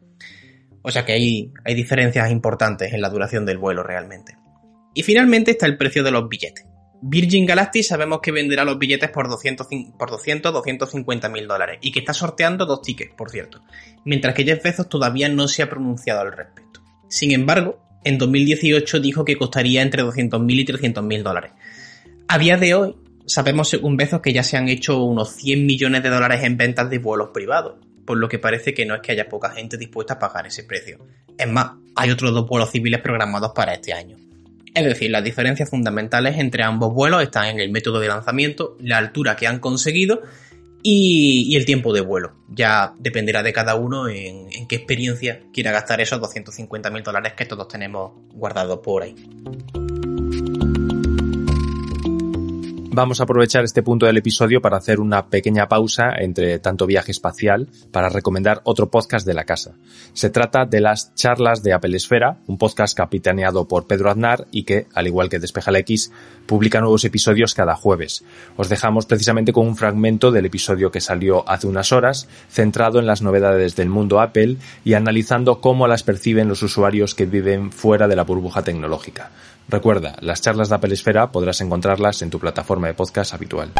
O 0.82 0.90
sea 0.90 1.06
que 1.06 1.14
hay, 1.14 1.54
hay 1.66 1.76
diferencias 1.76 2.32
importantes 2.32 2.94
en 2.94 3.02
la 3.02 3.10
duración 3.10 3.46
del 3.46 3.60
vuelo 3.60 3.84
realmente. 3.84 4.38
Y 4.96 5.04
finalmente 5.04 5.52
está 5.52 5.68
el 5.68 5.78
precio 5.78 6.04
de 6.04 6.10
los 6.10 6.28
billetes. 6.28 6.66
Virgin 7.02 7.46
Galactic 7.46 7.84
sabemos 7.84 8.20
que 8.22 8.32
venderá 8.32 8.66
los 8.66 8.80
billetes 8.80 9.10
por 9.10 9.30
200, 9.30 9.68
por 9.98 10.10
200 10.10 10.52
250 10.52 11.30
mil 11.30 11.48
dólares 11.48 11.78
y 11.82 11.92
que 11.92 12.00
está 12.00 12.14
sorteando 12.14 12.66
dos 12.66 12.82
tickets, 12.82 13.14
por 13.16 13.30
cierto, 13.30 13.62
mientras 14.04 14.34
que 14.34 14.44
Jeff 14.44 14.64
Bezos 14.64 14.90
todavía 14.90 15.30
no 15.30 15.48
se 15.48 15.64
ha 15.64 15.70
pronunciado 15.70 16.22
al 16.22 16.32
respecto. 16.32 16.82
Sin 17.08 17.32
embargo, 17.32 17.80
en 18.04 18.18
2018 18.18 19.00
dijo 19.00 19.26
que 19.26 19.38
costaría 19.38 19.82
entre 19.82 20.02
200 20.02 20.42
mil 20.42 20.60
y 20.60 20.66
300 20.66 21.04
mil 21.04 21.24
dólares. 21.24 21.52
A 22.28 22.38
día 22.40 22.58
de 22.58 22.74
hoy, 22.74 22.96
sabemos 23.26 23.70
según 23.70 23.96
Bezos 23.96 24.22
que 24.22 24.34
ya 24.34 24.44
se 24.44 24.58
han 24.58 24.68
hecho 24.68 25.04
unos 25.04 25.36
100 25.36 25.66
millones 25.66 26.04
de 26.04 26.10
dólares 26.10 26.44
en 26.44 26.58
ventas 26.58 26.90
de 26.90 27.00
vuelos 27.00 27.30
privados, 27.34 27.76
por 28.06 28.18
lo 28.18 28.28
que 28.28 28.40
parece 28.40 28.74
que 28.74 28.86
no 28.86 28.96
es 28.96 29.02
que 29.02 29.12
haya 29.12 29.30
poca 29.30 29.52
gente 29.52 29.78
dispuesta 29.78 30.16
a 30.16 30.20
pagar 30.20 30.48
ese 30.48 30.64
precio. 30.64 31.06
Es 31.38 31.48
más, 31.48 31.74
hay 31.96 32.10
otros 32.10 32.34
dos 32.34 32.48
vuelos 32.48 32.72
civiles 32.72 33.01
programados 33.01 33.51
para 33.54 33.74
este 33.74 33.94
año. 33.94 34.26
Es 34.77 34.86
decir, 34.86 35.10
las 35.10 35.24
diferencias 35.24 35.72
fundamentales 35.72 36.38
entre 36.38 36.62
ambos 36.62 36.93
vuelos 36.93 37.24
están 37.24 37.48
en 37.48 37.60
el 37.60 37.72
método 37.72 38.00
de 38.00 38.10
lanzamiento, 38.10 38.77
la 38.79 39.00
altura 39.00 39.36
que 39.36 39.48
han 39.48 39.57
conseguido 39.57 40.22
y, 40.84 41.55
el 41.55 41.65
tiempo 41.65 41.93
de 41.93 42.01
vuelo. 42.01 42.34
Ya 42.48 42.93
dependerá 43.00 43.41
de 43.41 43.53
cada 43.53 43.74
uno 43.74 44.07
en, 44.07 44.48
en 44.51 44.67
qué 44.67 44.75
experiencia 44.75 45.41
quiera 45.51 45.72
gastar 45.72 46.00
esos 46.00 46.22
250 46.22 46.91
mil 46.91 47.01
dólares 47.01 47.34
que 47.34 47.46
todos 47.46 47.67
tenemos 47.67 48.12
guardados 48.34 48.79
por 48.84 49.01
ahí. 49.01 49.15
Vamos 52.98 53.20
a 53.20 53.25
aprovechar 53.25 53.63
este 53.63 53.84
punto 53.84 54.08
del 54.08 54.18
episodio 54.18 54.60
para 54.60 54.77
hacer 54.77 55.00
una 55.00 55.27
pequeña 55.27 55.68
pausa 55.68 56.13
entre 56.18 56.58
tanto 56.58 56.88
viaje 56.88 57.12
espacial 57.12 57.68
para 57.92 58.10
recomendar 58.10 58.62
otro 58.63 58.89
podcast 58.89 59.24
de 59.24 59.36
la 59.36 59.44
casa. 59.44 59.75
Se 60.13 60.32
trata 60.32 60.66
de 60.66 60.82
las 60.82 61.13
charlas 61.13 61.62
de 61.62 61.74
Apple 61.74 61.96
Esfera, 61.96 62.39
un 62.48 62.58
podcast 62.58 62.98
capitaneado 62.98 63.68
por 63.68 63.86
Pedro 63.86 64.10
Aznar 64.10 64.48
y 64.50 64.63
que, 64.63 64.88
al 64.96 65.06
igual 65.06 65.30
que 65.30 65.38
Despeja 65.38 65.70
la 65.70 65.77
X, 65.77 66.12
publica 66.48 66.82
nuevos 66.82 67.06
episodios 67.06 67.54
cada 67.54 67.75
jueves. 67.75 68.24
Os 68.56 68.68
dejamos 68.68 69.06
precisamente 69.06 69.54
con 69.54 69.68
un 69.68 69.75
fragmento 69.75 70.32
del 70.32 70.48
episodio 70.48 70.89
que 70.89 71.00
salió 71.00 71.48
hace 71.48 71.68
unas 71.68 71.92
horas, 71.92 72.27
centrado 72.50 72.98
en 72.98 73.06
las 73.06 73.22
novedades 73.22 73.75
del 73.75 73.89
mundo 73.89 74.22
Apple 74.22 74.58
y 74.84 74.96
analizando 74.96 75.62
cómo 75.62 75.88
las 75.88 76.01
perciben 76.01 76.48
los 76.48 76.63
usuarios 76.63 77.13
que 77.13 77.27
viven 77.27 77.72
fuera 77.72 78.08
de 78.08 78.16
la 78.16 78.24
burbuja 78.24 78.63
tecnológica. 78.63 79.30
Recuerda, 79.69 80.15
las 80.21 80.41
charlas 80.41 80.69
de 80.69 80.75
Apple 80.75 80.93
Esfera 80.93 81.29
podrás 81.29 81.59
encontrarlas 81.59 82.21
en 82.21 82.29
tu 82.29 82.39
plataforma 82.39 82.88
de 82.88 82.93
podcast 82.93 83.33
habitual. 83.33 83.74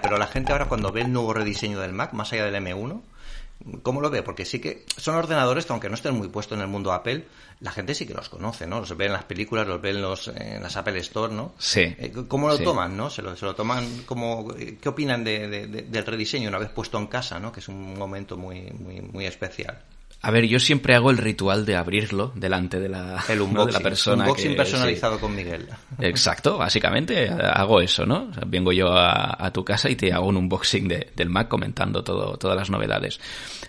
Pero 0.00 0.16
la 0.16 0.28
gente 0.28 0.52
ahora 0.52 0.66
cuando 0.66 0.92
ve 0.92 1.00
el 1.00 1.12
nuevo 1.12 1.34
rediseño 1.34 1.80
del 1.80 1.92
Mac, 1.92 2.12
más 2.12 2.32
allá 2.32 2.44
del 2.44 2.54
M1, 2.54 3.02
¿cómo 3.82 4.00
lo 4.00 4.10
ve? 4.10 4.22
Porque 4.22 4.44
sí 4.44 4.60
que 4.60 4.86
son 4.96 5.16
ordenadores 5.16 5.66
que 5.66 5.72
aunque 5.72 5.88
no 5.88 5.96
estén 5.96 6.14
muy 6.14 6.28
puestos 6.28 6.56
en 6.56 6.62
el 6.62 6.68
mundo 6.68 6.92
Apple, 6.92 7.26
la 7.58 7.72
gente 7.72 7.96
sí 7.96 8.06
que 8.06 8.14
los 8.14 8.28
conoce, 8.28 8.68
¿no? 8.68 8.78
Los 8.78 8.96
ve 8.96 9.06
en 9.06 9.12
las 9.12 9.24
películas, 9.24 9.66
los 9.66 9.82
ve 9.82 9.90
en, 9.90 10.00
los, 10.00 10.28
en 10.28 10.62
las 10.62 10.76
Apple 10.76 11.00
Store, 11.00 11.34
¿no? 11.34 11.54
Sí. 11.58 11.80
Eh, 11.80 12.12
¿Cómo 12.28 12.46
lo 12.46 12.60
toman, 12.60 12.96
no? 12.96 13.10
Se 13.10 13.22
lo, 13.22 13.34
se 13.34 13.44
lo 13.44 13.56
toman 13.56 14.04
como... 14.06 14.54
¿Qué 14.54 14.88
opinan 14.88 15.24
de, 15.24 15.66
del 15.66 16.06
rediseño 16.06 16.48
una 16.48 16.58
vez 16.58 16.70
puesto 16.70 16.96
en 16.96 17.08
casa, 17.08 17.40
no? 17.40 17.50
Que 17.50 17.58
es 17.58 17.66
un 17.66 17.98
momento 17.98 18.36
muy, 18.36 18.70
muy, 18.70 19.00
muy 19.00 19.26
especial. 19.26 19.82
A 20.20 20.30
ver, 20.32 20.46
yo 20.46 20.58
siempre 20.58 20.94
hago 20.96 21.10
el 21.12 21.18
ritual 21.18 21.64
de 21.64 21.76
abrirlo 21.76 22.32
delante 22.34 22.80
de 22.80 22.88
la, 22.88 23.24
el 23.28 23.52
¿no? 23.52 23.64
de 23.66 23.72
la 23.72 23.80
persona. 23.80 24.24
Unboxing 24.24 24.50
que, 24.50 24.56
personalizado 24.56 25.14
sí. 25.16 25.20
con 25.20 25.34
Miguel. 25.36 25.68
Exacto, 26.00 26.58
básicamente 26.58 27.28
hago 27.28 27.80
eso, 27.80 28.04
¿no? 28.04 28.28
O 28.30 28.34
sea, 28.34 28.42
vengo 28.46 28.72
yo 28.72 28.88
a, 28.92 29.36
a, 29.44 29.52
tu 29.52 29.64
casa 29.64 29.88
y 29.88 29.94
te 29.96 30.12
hago 30.12 30.26
un 30.26 30.36
unboxing 30.36 30.88
de, 30.88 31.10
del 31.14 31.28
Mac 31.30 31.46
comentando 31.48 32.02
todo, 32.02 32.36
todas 32.36 32.56
las 32.56 32.68
novedades. 32.68 33.20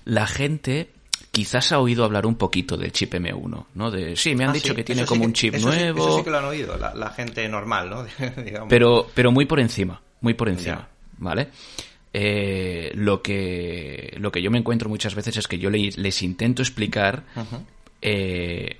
La 0.05 0.25
gente 0.25 0.89
quizás 1.31 1.71
ha 1.71 1.77
oído 1.79 2.03
hablar 2.03 2.25
un 2.25 2.33
poquito 2.35 2.75
del 2.77 2.91
chip 2.91 3.13
M1, 3.13 3.65
¿no? 3.75 3.91
De, 3.91 4.15
sí, 4.15 4.33
me 4.35 4.45
han 4.45 4.49
Ah, 4.49 4.53
dicho 4.53 4.69
sí, 4.69 4.75
que 4.75 4.83
tiene 4.83 5.03
sí 5.03 5.07
como 5.07 5.21
que- 5.21 5.27
un 5.27 5.33
chip 5.33 5.53
eso 5.53 5.71
sí- 5.71 5.77
nuevo. 5.77 6.07
eso 6.07 6.17
sí 6.17 6.23
que 6.23 6.31
lo 6.31 6.37
han 6.39 6.45
oído, 6.45 6.75
la, 6.77 6.95
la 6.95 7.11
gente 7.11 7.47
normal, 7.47 7.89
¿no? 7.91 8.05
Pero, 8.67 9.07
pero 9.13 9.31
muy 9.31 9.45
por 9.45 9.59
encima, 9.59 10.01
muy 10.21 10.33
por 10.33 10.49
encima, 10.49 10.77
Ya. 10.77 10.89
¿vale? 11.19 11.49
Eh, 12.13 12.91
lo 12.95 13.21
que 13.21 14.15
lo 14.19 14.31
que 14.31 14.41
yo 14.41 14.49
me 14.49 14.57
encuentro 14.57 14.89
muchas 14.89 15.13
veces 15.13 15.37
es 15.37 15.47
que 15.47 15.59
yo 15.59 15.69
le- 15.69 15.91
les 15.95 16.21
intento 16.23 16.61
explicar 16.63 17.23
eh, 18.01 18.77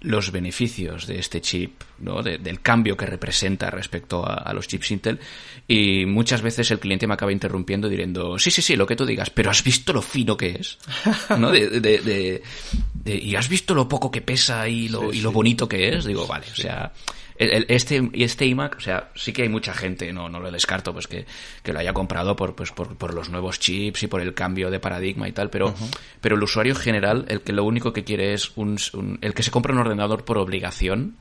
los 0.00 0.32
beneficios 0.32 1.06
de 1.06 1.18
este 1.18 1.40
chip, 1.40 1.80
¿no? 2.00 2.22
De- 2.22 2.36
del 2.38 2.60
cambio 2.60 2.96
que 2.96 3.06
representa 3.06 3.70
respecto 3.70 4.26
a, 4.26 4.34
a 4.34 4.52
los 4.52 4.66
chips 4.68 4.90
Intel 4.90 5.18
y 5.66 6.04
muchas 6.04 6.42
veces 6.42 6.70
el 6.72 6.78
cliente 6.78 7.06
me 7.06 7.14
acaba 7.14 7.32
interrumpiendo 7.32 7.88
diciendo 7.88 8.38
sí 8.38 8.50
sí 8.50 8.60
sí 8.60 8.76
lo 8.76 8.86
que 8.86 8.96
tú 8.96 9.06
digas 9.06 9.30
pero 9.30 9.50
has 9.50 9.62
visto 9.64 9.92
lo 9.94 10.02
fino 10.02 10.36
que 10.36 10.50
es 10.60 10.78
¿no? 11.38 11.50
De, 11.50 11.80
de- 11.80 12.42
y 13.06 13.34
has 13.36 13.48
visto 13.48 13.74
lo 13.74 13.88
poco 13.88 14.10
que 14.10 14.20
pesa 14.20 14.68
y 14.68 14.88
lo, 14.88 15.10
Sí, 15.12 15.18
y 15.18 15.20
lo 15.22 15.30
sí. 15.30 15.34
bonito 15.34 15.68
que 15.68 15.88
es 15.96 16.04
digo 16.04 16.26
vale 16.26 16.46
o 16.52 16.54
sea 16.56 16.92
este 17.36 18.10
este 18.14 18.46
iMac 18.46 18.76
o 18.76 18.80
sea 18.80 19.10
sí 19.14 19.32
que 19.32 19.42
hay 19.42 19.48
mucha 19.48 19.74
gente 19.74 20.12
no 20.12 20.28
no 20.28 20.38
lo 20.40 20.50
descarto 20.52 20.92
pues 20.92 21.06
que, 21.08 21.26
que 21.62 21.72
lo 21.72 21.80
haya 21.80 21.92
comprado 21.92 22.36
por 22.36 22.54
pues 22.54 22.70
por, 22.70 22.96
por 22.96 23.12
los 23.12 23.28
nuevos 23.28 23.58
chips 23.58 24.04
y 24.04 24.06
por 24.06 24.20
el 24.20 24.34
cambio 24.34 24.70
de 24.70 24.78
paradigma 24.78 25.28
y 25.28 25.32
tal 25.32 25.50
pero 25.50 25.74
pero 26.20 26.36
el 26.36 26.42
usuario 26.42 26.74
general 26.76 27.24
el 27.28 27.40
que 27.40 27.52
lo 27.52 27.64
único 27.64 27.92
que 27.92 28.04
quiere 28.04 28.34
es 28.34 28.52
un, 28.56 28.78
un- 28.92 29.18
el 29.20 29.34
que 29.34 29.42
se 29.42 29.50
compra 29.50 29.72
un 29.72 29.80
ordenador 29.80 30.24
por 30.24 30.38
obligación 30.38 31.16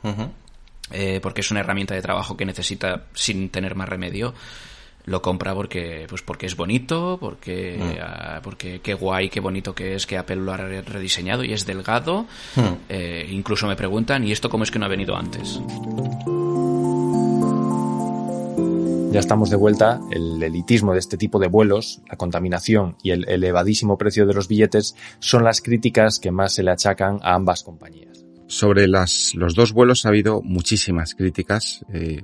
eh, 0.91 1.19
porque 1.23 1.41
es 1.41 1.49
una 1.49 1.61
herramienta 1.61 1.95
de 1.95 2.01
trabajo 2.01 2.37
que 2.37 2.45
necesita 2.45 3.05
sin 3.13 3.49
tener 3.49 3.73
más 3.75 3.89
remedio 3.89 4.33
lo 5.05 5.21
compra 5.21 5.53
porque 5.53 6.05
pues 6.09 6.21
porque 6.21 6.45
es 6.45 6.55
bonito 6.55 7.17
porque 7.19 7.99
ah, 8.01 8.39
porque 8.43 8.79
qué 8.81 8.93
guay 8.93 9.29
qué 9.29 9.39
bonito 9.41 9.75
que 9.75 9.95
es 9.95 10.05
que 10.07 10.17
Apple 10.17 10.37
lo 10.37 10.53
ha 10.53 10.57
re- 10.57 10.81
rediseñado 10.81 11.43
y 11.43 11.53
es 11.53 11.65
delgado 11.65 12.25
Hmm. 12.55 12.75
Eh, 12.89 13.27
incluso 13.31 13.67
me 13.67 13.75
preguntan 13.75 14.23
y 14.25 14.31
esto 14.31 14.49
cómo 14.49 14.63
es 14.63 14.71
que 14.71 14.79
no 14.79 14.85
ha 14.85 14.89
venido 14.89 15.15
antes 15.15 15.59
Ya 19.11 19.19
estamos 19.19 19.51
de 19.51 19.57
vuelta. 19.57 20.01
El 20.11 20.41
elitismo 20.41 20.93
de 20.93 20.97
este 20.99 21.17
tipo 21.17 21.37
de 21.37 21.47
vuelos, 21.47 22.01
la 22.09 22.17
contaminación 22.17 22.95
y 23.03 23.11
el 23.11 23.29
elevadísimo 23.29 23.95
precio 23.95 24.25
de 24.25 24.33
los 24.33 24.47
billetes 24.47 24.95
son 25.19 25.43
las 25.43 25.61
críticas 25.61 26.17
que 26.19 26.31
más 26.31 26.53
se 26.55 26.63
le 26.63 26.71
achacan 26.71 27.19
a 27.21 27.35
ambas 27.35 27.61
compañías. 27.61 28.25
Sobre 28.47 28.87
las, 28.87 29.35
los 29.35 29.53
dos 29.53 29.71
vuelos 29.71 30.05
ha 30.05 30.09
habido 30.09 30.41
muchísimas 30.41 31.13
críticas. 31.13 31.85
Eh, 31.93 32.23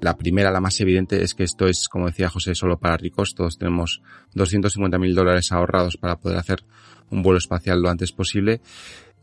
la 0.00 0.16
primera, 0.16 0.50
la 0.50 0.60
más 0.60 0.80
evidente, 0.80 1.22
es 1.22 1.34
que 1.34 1.44
esto 1.44 1.66
es, 1.66 1.88
como 1.88 2.06
decía 2.06 2.28
José, 2.28 2.54
solo 2.54 2.78
para 2.78 2.96
ricos. 2.96 3.34
Todos 3.34 3.58
tenemos 3.58 4.02
250 4.34 4.98
mil 4.98 5.14
dólares 5.14 5.52
ahorrados 5.52 5.96
para 5.96 6.16
poder 6.16 6.38
hacer 6.38 6.64
un 7.10 7.22
vuelo 7.22 7.38
espacial 7.38 7.80
lo 7.80 7.88
antes 7.88 8.12
posible. 8.12 8.60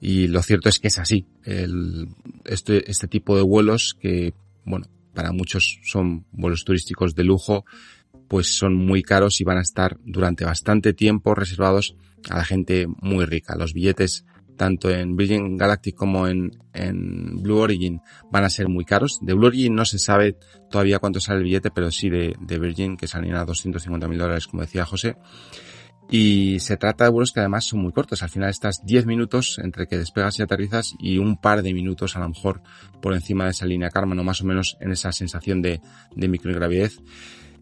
Y 0.02 0.28
lo 0.28 0.42
cierto 0.42 0.70
es 0.70 0.80
que 0.80 0.88
es 0.88 1.00
así. 1.00 1.28
Este, 2.46 2.90
este 2.90 3.08
tipo 3.08 3.38
de 3.38 3.44
vuelos 3.44 3.96
que, 4.00 4.34
bueno, 4.66 4.88
para 5.14 5.32
muchos 5.32 5.80
son 5.84 6.26
vuelos 6.32 6.66
turísticos 6.66 7.16
de 7.16 7.24
lujo, 7.24 7.66
pues 8.28 8.58
son 8.58 8.74
muy 8.74 9.04
caros 9.04 9.40
y 9.42 9.44
van 9.44 9.60
a 9.60 9.62
estar 9.62 9.98
durante 10.04 10.44
bastante 10.44 10.94
tiempo 10.94 11.36
reservados 11.36 11.96
a 12.30 12.38
la 12.38 12.44
gente 12.44 12.88
muy 12.88 13.26
rica. 13.26 13.56
Los 13.56 13.74
billetes 13.74 14.26
tanto 14.56 14.90
en 14.90 15.16
Virgin 15.16 15.58
Galactic 15.58 15.96
como 15.96 16.28
en, 16.28 16.52
Blue 17.42 17.58
Origin 17.58 18.02
van 18.32 18.44
a 18.44 18.50
ser 18.50 18.68
muy 18.68 18.86
caros. 18.86 19.20
De 19.22 19.34
Blue 19.34 19.48
Origin 19.48 19.76
no 19.76 19.86
se 19.86 20.00
sabe 20.00 20.38
todavía 20.70 21.00
cuánto 21.00 21.20
sale 21.20 21.40
el 21.40 21.44
billete, 21.44 21.72
pero 21.72 21.92
sí 21.92 22.10
de, 22.10 22.36
Virgin, 22.60 22.98
que 22.98 23.08
salen 23.08 23.36
a 23.36 23.46
250 23.46 24.08
mil 24.08 24.18
dólares, 24.18 24.48
como 24.48 24.64
decía 24.64 24.86
José. 24.86 25.16
Y 26.10 26.60
se 26.60 26.78
trata 26.78 27.06
de 27.06 27.12
vuelos 27.12 27.32
que 27.32 27.40
además 27.40 27.66
son 27.66 27.82
muy 27.82 27.92
cortos. 27.92 28.24
Al 28.24 28.30
final 28.30 28.50
estás 28.50 28.86
10 28.86 29.06
minutos 29.06 29.60
entre 29.64 29.88
que 29.88 29.98
despegas 29.98 30.38
y 30.40 30.44
aterrizas 30.44 30.94
y 31.00 31.18
un 31.18 31.38
par 31.38 31.62
de 31.64 31.74
minutos 31.74 32.16
a 32.16 32.20
lo 32.20 32.30
mejor 32.30 32.62
por 33.02 33.14
encima 33.14 33.46
de 33.46 33.52
esa 33.52 33.66
línea 33.66 33.90
Karman 33.90 34.20
o 34.20 34.24
más 34.24 34.42
o 34.42 34.46
menos 34.46 34.78
en 34.80 34.92
esa 34.92 35.12
sensación 35.12 35.62
de, 35.62 35.82
de 36.16 36.28
microgravidez. 36.28 37.00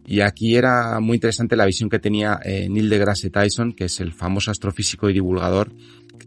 Y 0.06 0.22
aquí 0.22 0.56
era 0.56 1.00
muy 1.00 1.16
interesante 1.16 1.56
la 1.56 1.66
visión 1.66 1.90
que 1.90 2.00
tenía 2.00 2.40
eh, 2.44 2.68
Neil 2.70 2.90
deGrasse 2.90 3.30
Tyson, 3.30 3.74
que 3.74 3.86
es 3.86 4.00
el 4.00 4.14
famoso 4.14 4.50
astrofísico 4.50 5.10
y 5.10 5.14
divulgador, 5.14 5.72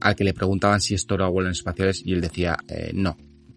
al 0.00 0.16
que 0.16 0.24
le 0.24 0.34
preguntaban 0.34 0.80
si 0.80 0.94
esto 0.94 1.14
era 1.14 1.28
vuelos 1.28 1.58
espaciales 1.58 2.02
y 2.04 2.12
él 2.12 2.20
decía, 2.20 2.56
eh, 2.68 2.92
no, 2.94 3.16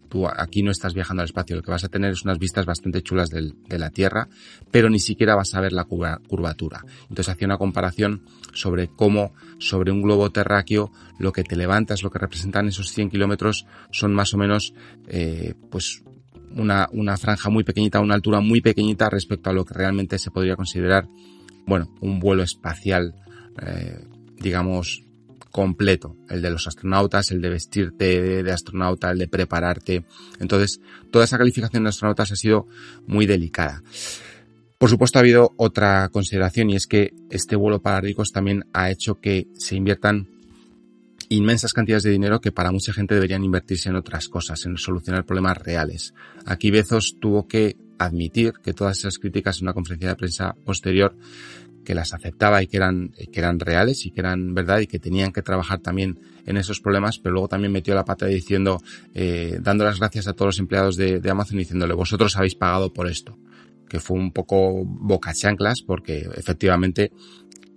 tú 0.10 0.28
aquí 0.28 0.64
no 0.64 0.72
estás 0.72 0.94
viajando 0.94 1.22
al 1.22 1.26
espacio, 1.26 1.56
lo 1.56 1.62
que 1.62 1.72
vas 1.72 1.84
a 1.84 1.90
tener 1.90 2.12
es 2.12 2.24
unas 2.24 2.40
vistas 2.40 2.66
bastante 2.66 3.02
chulas 3.02 3.30
de 3.30 3.78
la 3.78 3.90
Tierra, 3.90 4.28
pero 4.72 4.90
ni 4.90 5.00
siquiera 5.00 5.36
vas 5.36 5.54
a 5.54 5.62
ver 5.62 5.74
la 5.74 5.86
curva- 5.86 6.22
curvatura. 6.28 6.84
Entonces 7.04 7.30
hacía 7.30 7.48
una 7.48 7.58
comparación 7.58 8.24
sobre 8.54 8.88
cómo 8.88 9.34
sobre 9.60 9.92
un 9.92 10.02
globo 10.02 10.30
terráqueo 10.32 10.92
lo 11.20 11.32
que 11.34 11.44
te 11.44 11.56
levantas, 11.56 12.04
lo 12.04 12.10
que 12.10 12.20
representan 12.20 12.68
esos 12.68 12.90
100 12.92 13.10
kilómetros 13.10 13.66
son 13.92 14.14
más 14.14 14.34
o 14.34 14.38
menos 14.38 14.74
eh, 15.08 15.54
pues 15.70 16.04
una, 16.56 16.88
una 16.94 17.18
franja 17.18 17.50
muy 17.50 17.64
pequeñita, 17.64 18.00
una 18.00 18.16
altura 18.16 18.40
muy 18.40 18.62
pequeñita 18.62 19.10
respecto 19.10 19.50
a 19.50 19.54
lo 19.54 19.66
que 19.66 19.74
realmente 19.74 20.18
se 20.18 20.32
podría 20.32 20.56
considerar, 20.56 21.08
bueno, 21.66 21.94
un 22.00 22.20
vuelo 22.20 22.44
espacial, 22.44 23.14
eh, 23.62 24.00
digamos, 24.40 25.04
completo. 25.52 26.16
El 26.30 26.42
de 26.42 26.50
los 26.50 26.68
astronautas, 26.68 27.32
el 27.32 27.42
de 27.42 27.50
vestirte 27.50 28.44
de, 28.44 28.52
astronauta, 28.52 29.12
el 29.12 29.20
de 29.20 29.28
prepararte. 29.28 30.06
Entonces, 30.40 30.80
toda 31.12 31.26
esa 31.26 31.38
calificación 31.38 31.84
de 31.84 31.90
astronautas 31.90 32.32
ha 32.32 32.36
sido 32.36 32.68
muy 33.06 33.26
delicada. 33.26 33.84
Por 34.78 34.90
supuesto, 34.90 35.18
ha 35.18 35.22
habido 35.22 35.54
otra 35.58 36.10
consideración 36.10 36.70
y 36.70 36.76
es 36.76 36.86
que 36.86 37.14
este 37.30 37.56
vuelo 37.56 37.82
para 37.82 38.02
ricos 38.02 38.32
también 38.32 38.66
ha 38.74 38.92
hecho 38.92 39.20
que 39.20 39.48
se 39.56 39.76
inviertan 39.76 40.30
inmensas 41.30 41.74
cantidades 41.74 42.04
de 42.04 42.12
dinero 42.12 42.40
que 42.40 42.52
para 42.52 42.72
mucha 42.72 42.94
gente 42.94 43.16
deberían 43.16 43.44
invertirse 43.44 43.90
en 43.90 43.96
otras 43.96 44.28
cosas, 44.30 44.66
en 44.66 44.78
solucionar 44.78 45.26
problemas 45.26 45.58
reales. 45.58 46.14
Aquí 46.46 46.72
Bezos 46.72 47.18
tuvo 47.20 47.48
que 47.48 47.76
admitir 47.98 48.54
que 48.64 48.74
todas 48.74 49.00
esas 49.00 49.18
críticas 49.18 49.58
en 49.58 49.66
una 49.66 49.74
conferencia 49.74 50.10
de 50.10 50.16
prensa 50.16 50.56
posterior 50.66 51.16
que 51.88 51.96
las 51.96 52.14
aceptaba 52.14 52.62
y 52.62 52.68
que 52.68 52.76
eran, 52.76 53.14
que 53.32 53.40
eran 53.40 53.62
reales 53.62 54.06
y 54.06 54.12
que 54.12 54.20
eran 54.20 54.54
verdad 54.54 54.80
y 54.80 54.88
que 54.88 55.00
tenían 55.00 55.32
que 55.32 55.42
trabajar 55.42 55.80
también 55.80 56.20
en 56.46 56.58
esos 56.58 56.82
problemas, 56.82 57.18
pero 57.18 57.32
luego 57.32 57.48
también 57.48 57.72
metió 57.72 57.96
la 57.96 58.04
pata 58.04 58.26
diciendo, 58.26 58.82
eh, 59.14 59.58
dando 59.62 59.86
las 59.86 59.98
gracias 59.98 60.28
a 60.28 60.34
todos 60.34 60.48
los 60.48 60.60
empleados 60.60 60.98
de, 60.98 61.22
de 61.22 61.30
Amazon 61.30 61.60
diciéndole, 61.60 61.94
vosotros 61.94 62.36
habéis 62.36 62.56
pagado 62.56 62.92
por 62.92 63.08
esto, 63.08 63.40
que 63.88 64.02
fue 64.02 64.18
un 64.18 64.34
poco 64.34 64.84
boca 64.84 65.34
chanclas 65.34 65.82
porque 65.82 66.28
efectivamente 66.36 67.14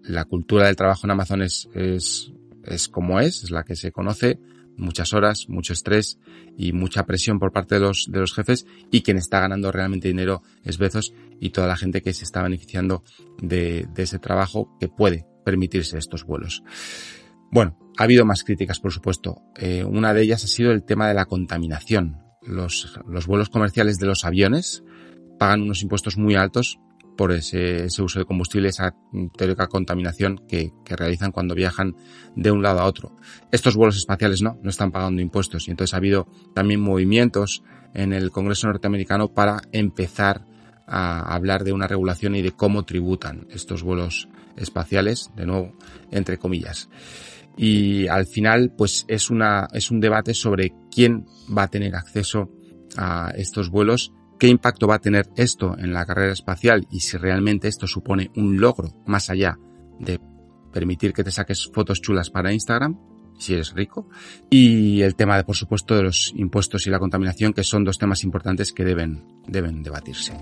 la 0.02 0.25
cultura 0.25 0.67
del 0.67 0.75
trabajo 0.75 1.07
en 1.07 1.12
Amazon 1.12 1.43
es, 1.43 1.69
es, 1.73 2.33
es 2.64 2.88
como 2.88 3.21
es, 3.21 3.45
es 3.45 3.52
la 3.52 3.62
que 3.62 3.76
se 3.76 3.93
conoce, 3.93 4.40
muchas 4.81 5.13
horas, 5.13 5.49
mucho 5.49 5.73
estrés 5.73 6.19
y 6.57 6.73
mucha 6.73 7.07
presión 7.07 7.39
por 7.39 7.53
parte 7.53 7.77
de 7.77 7.83
los, 7.83 8.09
de 8.11 8.21
los 8.21 8.35
jefes 8.35 8.67
y 8.91 9.03
quien 9.03 9.17
está 9.17 9.41
ganando 9.41 9.71
realmente 9.71 10.09
dinero 10.09 10.43
es 10.65 10.79
Bezos 10.79 11.13
y 11.39 11.51
toda 11.51 11.67
la 11.67 11.77
gente 11.77 12.03
que 12.03 12.13
se 12.13 12.25
está 12.25 12.43
beneficiando 12.43 13.05
de, 13.41 13.87
ese 13.97 14.19
trabajo 14.19 14.77
que 14.81 14.89
puede 14.89 15.27
permitirse 15.45 15.99
estos 15.99 16.25
vuelos. 16.25 16.63
Bueno, 17.51 17.79
ha 17.97 18.05
habido 18.05 18.25
más 18.25 18.45
críticas, 18.45 18.81
por 18.81 18.93
supuesto. 18.93 19.43
Eh, 19.57 19.85
una 19.85 20.15
de 20.15 20.23
ellas 20.23 20.45
ha 20.45 20.49
sido 20.49 20.73
el 20.73 20.85
tema 20.85 21.09
de 21.09 21.15
la 21.15 21.27
contaminación. 21.27 22.19
Los, 22.43 22.99
los 23.07 23.27
vuelos 23.27 23.49
comerciales 23.51 23.99
de 23.99 24.07
los 24.07 24.25
aviones 24.25 24.83
pagan 25.39 25.63
unos 25.63 25.83
impuestos 25.83 26.17
muy 26.17 26.35
altos 26.35 26.79
por 27.21 27.33
ese, 27.33 27.87
uso 28.03 28.19
de 28.19 28.25
combustible, 28.25 28.71
esa 28.71 28.95
teórica 29.37 29.67
contaminación 29.67 30.41
que, 30.49 30.73
que, 30.87 30.97
realizan 30.97 31.33
cuando 31.33 31.55
viajan 31.55 31.95
de 32.35 32.50
un 32.50 32.62
lado 32.62 32.81
a 32.81 32.87
otro. 32.87 33.15
Estos 33.53 33.77
vuelos 33.77 33.99
espaciales 33.99 34.41
no, 34.41 34.59
no 34.62 34.71
están 34.71 34.91
pagando 34.91 35.21
impuestos 35.21 35.69
y 35.69 35.71
entonces 35.71 35.93
ha 35.93 35.99
habido 35.99 36.29
también 36.55 36.81
movimientos 36.81 37.62
en 37.93 38.15
el 38.15 38.31
Congreso 38.31 38.69
norteamericano 38.69 39.35
para 39.35 39.61
empezar 39.71 40.47
a 40.87 41.35
hablar 41.35 41.62
de 41.62 41.75
una 41.75 41.87
regulación 41.87 42.37
y 42.37 42.41
de 42.41 42.53
cómo 42.53 42.85
tributan 42.87 43.47
estos 43.50 43.83
vuelos 43.83 44.27
espaciales, 44.57 45.31
de 45.37 45.45
nuevo, 45.45 45.75
entre 46.11 46.39
comillas. 46.39 46.89
Y 47.55 48.09
al 48.09 48.25
final, 48.25 48.73
pues 48.79 49.05
es 49.09 49.29
una, 49.29 49.69
es 49.75 49.91
un 49.91 50.00
debate 50.00 50.33
sobre 50.33 50.73
quién 50.91 51.27
va 51.55 51.65
a 51.65 51.69
tener 51.69 51.97
acceso 51.97 52.49
a 52.97 53.31
estos 53.37 53.69
vuelos 53.69 54.11
qué 54.41 54.49
impacto 54.49 54.89
va 54.89 54.97
a 54.97 55.01
tener 55.01 55.29
esto 55.37 55.77
en 55.79 55.93
la 55.93 56.07
carrera 56.07 56.33
espacial 56.33 56.89
y 56.91 57.01
si 57.01 57.19
realmente 57.19 57.69
esto 57.69 57.87
supone 57.87 58.33
un 58.35 58.59
logro 58.59 58.89
más 59.07 59.29
allá 59.29 59.59
de 60.01 60.19
permitir 60.73 61.13
que 61.13 61.23
te 61.23 61.31
saques 61.31 61.71
fotos 61.73 62.01
chulas 62.01 62.31
para 62.31 62.53
Instagram, 62.53 62.99
si 63.39 63.53
eres 63.53 63.75
rico, 63.75 64.09
y 64.49 65.03
el 65.03 65.15
tema 65.15 65.37
de, 65.37 65.45
por 65.45 65.57
supuesto, 65.57 65.95
de 65.95 66.05
los 66.05 66.33
impuestos 66.35 66.87
y 66.87 66.91
la 66.91 66.99
contaminación, 66.99 67.53
que 67.53 67.65
son 67.65 67.85
dos 67.85 67.99
temas 67.99 68.25
importantes 68.25 68.73
que 68.73 68.85
deben, 68.85 69.25
deben 69.47 69.83
debatirse. 69.83 70.33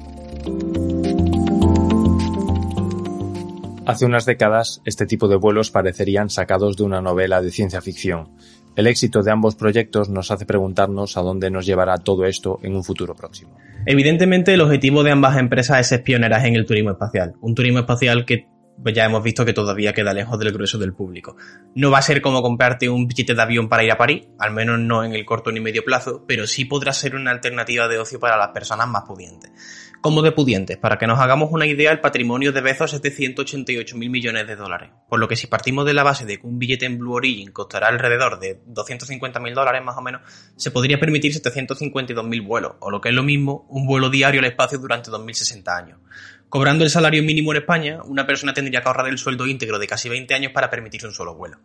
Hace 3.86 4.04
unas 4.04 4.26
décadas, 4.26 4.80
este 4.84 5.06
tipo 5.06 5.28
de 5.28 5.36
vuelos 5.36 5.70
parecerían 5.70 6.28
sacados 6.28 6.76
de 6.76 6.84
una 6.84 7.00
novela 7.00 7.40
de 7.40 7.50
ciencia 7.50 7.80
ficción. 7.80 8.30
El 8.78 8.86
éxito 8.86 9.24
de 9.24 9.32
ambos 9.32 9.56
proyectos 9.56 10.08
nos 10.08 10.30
hace 10.30 10.46
preguntarnos 10.46 11.16
a 11.16 11.20
dónde 11.20 11.50
nos 11.50 11.66
llevará 11.66 11.96
todo 11.96 12.24
esto 12.26 12.60
en 12.62 12.76
un 12.76 12.84
futuro 12.84 13.12
próximo. 13.12 13.58
Evidentemente, 13.84 14.54
el 14.54 14.60
objetivo 14.60 15.02
de 15.02 15.10
ambas 15.10 15.36
empresas 15.36 15.80
es 15.80 15.88
ser 15.88 16.04
pioneras 16.04 16.44
en 16.44 16.54
el 16.54 16.64
turismo 16.64 16.92
espacial. 16.92 17.34
Un 17.40 17.56
turismo 17.56 17.80
espacial 17.80 18.24
que 18.24 18.46
pues 18.80 18.94
ya 18.94 19.04
hemos 19.04 19.24
visto 19.24 19.44
que 19.44 19.52
todavía 19.52 19.92
queda 19.92 20.14
lejos 20.14 20.38
del 20.38 20.52
grueso 20.52 20.78
del 20.78 20.94
público. 20.94 21.36
No 21.74 21.90
va 21.90 21.98
a 21.98 22.02
ser 22.02 22.22
como 22.22 22.40
comprarte 22.40 22.88
un 22.88 23.08
billete 23.08 23.34
de 23.34 23.42
avión 23.42 23.68
para 23.68 23.82
ir 23.82 23.90
a 23.90 23.98
París, 23.98 24.28
al 24.38 24.52
menos 24.52 24.78
no 24.78 25.02
en 25.02 25.12
el 25.12 25.24
corto 25.24 25.50
ni 25.50 25.58
medio 25.58 25.84
plazo, 25.84 26.24
pero 26.28 26.46
sí 26.46 26.64
podrá 26.64 26.92
ser 26.92 27.16
una 27.16 27.32
alternativa 27.32 27.88
de 27.88 27.98
ocio 27.98 28.20
para 28.20 28.36
las 28.36 28.50
personas 28.50 28.86
más 28.86 29.02
pudientes. 29.02 29.50
Como 30.00 30.22
de 30.22 30.30
pudientes, 30.30 30.76
para 30.76 30.96
que 30.96 31.08
nos 31.08 31.18
hagamos 31.18 31.50
una 31.50 31.66
idea, 31.66 31.90
el 31.90 31.98
patrimonio 31.98 32.52
de 32.52 32.60
Bezos 32.60 32.94
es 32.94 33.02
de 33.02 33.10
188 33.10 33.96
mil 33.96 34.10
millones 34.10 34.46
de 34.46 34.54
dólares, 34.54 34.90
por 35.08 35.18
lo 35.18 35.26
que 35.26 35.34
si 35.34 35.48
partimos 35.48 35.84
de 35.86 35.92
la 35.92 36.04
base 36.04 36.24
de 36.24 36.38
que 36.38 36.46
un 36.46 36.60
billete 36.60 36.86
en 36.86 36.98
Blue 36.98 37.14
Origin 37.14 37.50
costará 37.50 37.88
alrededor 37.88 38.38
de 38.38 38.60
250 38.66 39.40
mil 39.40 39.54
dólares 39.54 39.82
más 39.82 39.96
o 39.96 40.00
menos, 40.00 40.22
se 40.54 40.70
podría 40.70 41.00
permitir 41.00 41.34
752 41.34 42.24
mil 42.24 42.42
vuelos, 42.42 42.74
o 42.78 42.92
lo 42.92 43.00
que 43.00 43.08
es 43.08 43.14
lo 43.14 43.24
mismo, 43.24 43.66
un 43.70 43.88
vuelo 43.88 44.08
diario 44.08 44.38
al 44.40 44.46
espacio 44.46 44.78
durante 44.78 45.10
2060 45.10 45.76
años. 45.76 45.98
Cobrando 46.48 46.84
el 46.84 46.90
salario 46.90 47.24
mínimo 47.24 47.52
en 47.52 47.58
España, 47.58 48.00
una 48.04 48.24
persona 48.24 48.54
tendría 48.54 48.80
que 48.80 48.86
ahorrar 48.86 49.08
el 49.08 49.18
sueldo 49.18 49.46
íntegro 49.46 49.80
de 49.80 49.88
casi 49.88 50.08
20 50.08 50.32
años 50.32 50.52
para 50.52 50.70
permitirse 50.70 51.08
un 51.08 51.12
solo 51.12 51.34
vuelo. 51.34 51.58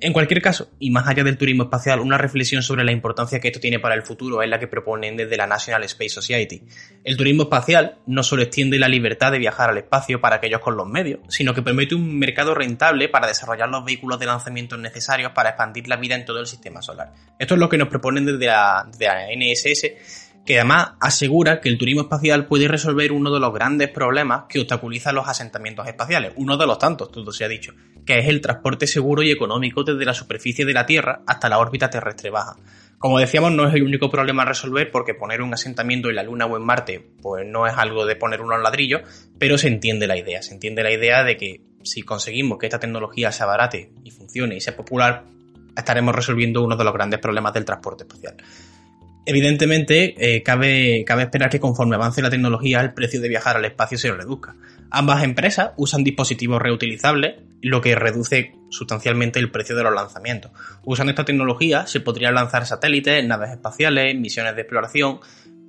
En 0.00 0.12
cualquier 0.12 0.42
caso, 0.42 0.70
y 0.78 0.90
más 0.90 1.06
allá 1.06 1.24
del 1.24 1.38
turismo 1.38 1.64
espacial, 1.64 2.00
una 2.00 2.18
reflexión 2.18 2.62
sobre 2.62 2.84
la 2.84 2.92
importancia 2.92 3.40
que 3.40 3.48
esto 3.48 3.60
tiene 3.60 3.78
para 3.78 3.94
el 3.94 4.02
futuro 4.02 4.42
es 4.42 4.50
la 4.50 4.58
que 4.58 4.66
proponen 4.66 5.16
desde 5.16 5.36
la 5.36 5.46
National 5.46 5.84
Space 5.84 6.10
Society. 6.10 6.62
El 7.04 7.16
turismo 7.16 7.44
espacial 7.44 7.98
no 8.06 8.22
solo 8.22 8.42
extiende 8.42 8.78
la 8.78 8.88
libertad 8.88 9.30
de 9.32 9.38
viajar 9.38 9.70
al 9.70 9.78
espacio 9.78 10.20
para 10.20 10.36
aquellos 10.36 10.60
con 10.60 10.76
los 10.76 10.86
medios, 10.86 11.20
sino 11.28 11.54
que 11.54 11.62
permite 11.62 11.94
un 11.94 12.18
mercado 12.18 12.54
rentable 12.54 13.08
para 13.08 13.28
desarrollar 13.28 13.68
los 13.68 13.84
vehículos 13.84 14.18
de 14.18 14.26
lanzamiento 14.26 14.76
necesarios 14.76 15.32
para 15.32 15.50
expandir 15.50 15.88
la 15.88 15.96
vida 15.96 16.16
en 16.16 16.24
todo 16.24 16.40
el 16.40 16.46
sistema 16.46 16.82
solar. 16.82 17.12
Esto 17.38 17.54
es 17.54 17.60
lo 17.60 17.68
que 17.68 17.78
nos 17.78 17.88
proponen 17.88 18.26
desde 18.26 18.46
la, 18.46 18.86
NSS 18.86 20.23
que 20.44 20.58
además 20.58 20.92
asegura 21.00 21.60
que 21.60 21.68
el 21.68 21.78
turismo 21.78 22.02
espacial 22.02 22.46
puede 22.46 22.68
resolver 22.68 23.12
uno 23.12 23.32
de 23.32 23.40
los 23.40 23.52
grandes 23.52 23.88
problemas 23.88 24.44
que 24.48 24.60
obstaculizan 24.60 25.14
los 25.14 25.26
asentamientos 25.26 25.86
espaciales, 25.86 26.32
uno 26.36 26.56
de 26.56 26.66
los 26.66 26.78
tantos, 26.78 27.10
todo 27.10 27.32
se 27.32 27.44
ha 27.44 27.48
dicho, 27.48 27.72
que 28.04 28.18
es 28.18 28.28
el 28.28 28.40
transporte 28.40 28.86
seguro 28.86 29.22
y 29.22 29.30
económico 29.30 29.84
desde 29.84 30.04
la 30.04 30.12
superficie 30.12 30.66
de 30.66 30.74
la 30.74 30.86
Tierra 30.86 31.22
hasta 31.26 31.48
la 31.48 31.58
órbita 31.58 31.88
terrestre 31.88 32.30
baja. 32.30 32.56
Como 32.98 33.18
decíamos, 33.18 33.52
no 33.52 33.68
es 33.68 33.74
el 33.74 33.82
único 33.82 34.10
problema 34.10 34.42
a 34.42 34.46
resolver 34.46 34.90
porque 34.90 35.14
poner 35.14 35.42
un 35.42 35.52
asentamiento 35.52 36.08
en 36.08 36.16
la 36.16 36.22
Luna 36.22 36.46
o 36.46 36.56
en 36.56 36.64
Marte, 36.64 37.06
pues 37.20 37.46
no 37.46 37.66
es 37.66 37.74
algo 37.76 38.06
de 38.06 38.16
poner 38.16 38.40
unos 38.40 38.62
ladrillos, 38.62 39.02
pero 39.38 39.58
se 39.58 39.68
entiende 39.68 40.06
la 40.06 40.16
idea, 40.16 40.42
se 40.42 40.54
entiende 40.54 40.82
la 40.82 40.92
idea 40.92 41.24
de 41.24 41.36
que 41.36 41.60
si 41.82 42.02
conseguimos 42.02 42.58
que 42.58 42.66
esta 42.66 42.78
tecnología 42.78 43.30
sea 43.32 43.46
barate 43.46 43.92
y 44.04 44.10
funcione 44.10 44.56
y 44.56 44.60
sea 44.60 44.76
popular, 44.76 45.24
estaremos 45.76 46.14
resolviendo 46.14 46.62
uno 46.62 46.76
de 46.76 46.84
los 46.84 46.94
grandes 46.94 47.20
problemas 47.20 47.52
del 47.52 47.64
transporte 47.64 48.04
espacial. 48.04 48.36
Evidentemente, 49.26 50.14
eh, 50.18 50.42
cabe, 50.42 51.02
cabe 51.06 51.22
esperar 51.22 51.48
que 51.48 51.60
conforme 51.60 51.96
avance 51.96 52.20
la 52.20 52.28
tecnología, 52.28 52.80
el 52.80 52.92
precio 52.92 53.20
de 53.20 53.28
viajar 53.28 53.56
al 53.56 53.64
espacio 53.64 53.96
se 53.96 54.12
reduzca. 54.12 54.54
Ambas 54.90 55.24
empresas 55.24 55.70
usan 55.76 56.04
dispositivos 56.04 56.60
reutilizables, 56.60 57.36
lo 57.62 57.80
que 57.80 57.94
reduce 57.94 58.52
sustancialmente 58.68 59.38
el 59.38 59.50
precio 59.50 59.74
de 59.74 59.82
los 59.82 59.94
lanzamientos. 59.94 60.52
Usando 60.84 61.10
esta 61.10 61.24
tecnología, 61.24 61.86
se 61.86 62.00
podrían 62.00 62.34
lanzar 62.34 62.66
satélites, 62.66 63.24
naves 63.26 63.50
espaciales, 63.50 64.14
misiones 64.14 64.54
de 64.56 64.60
exploración, 64.60 65.20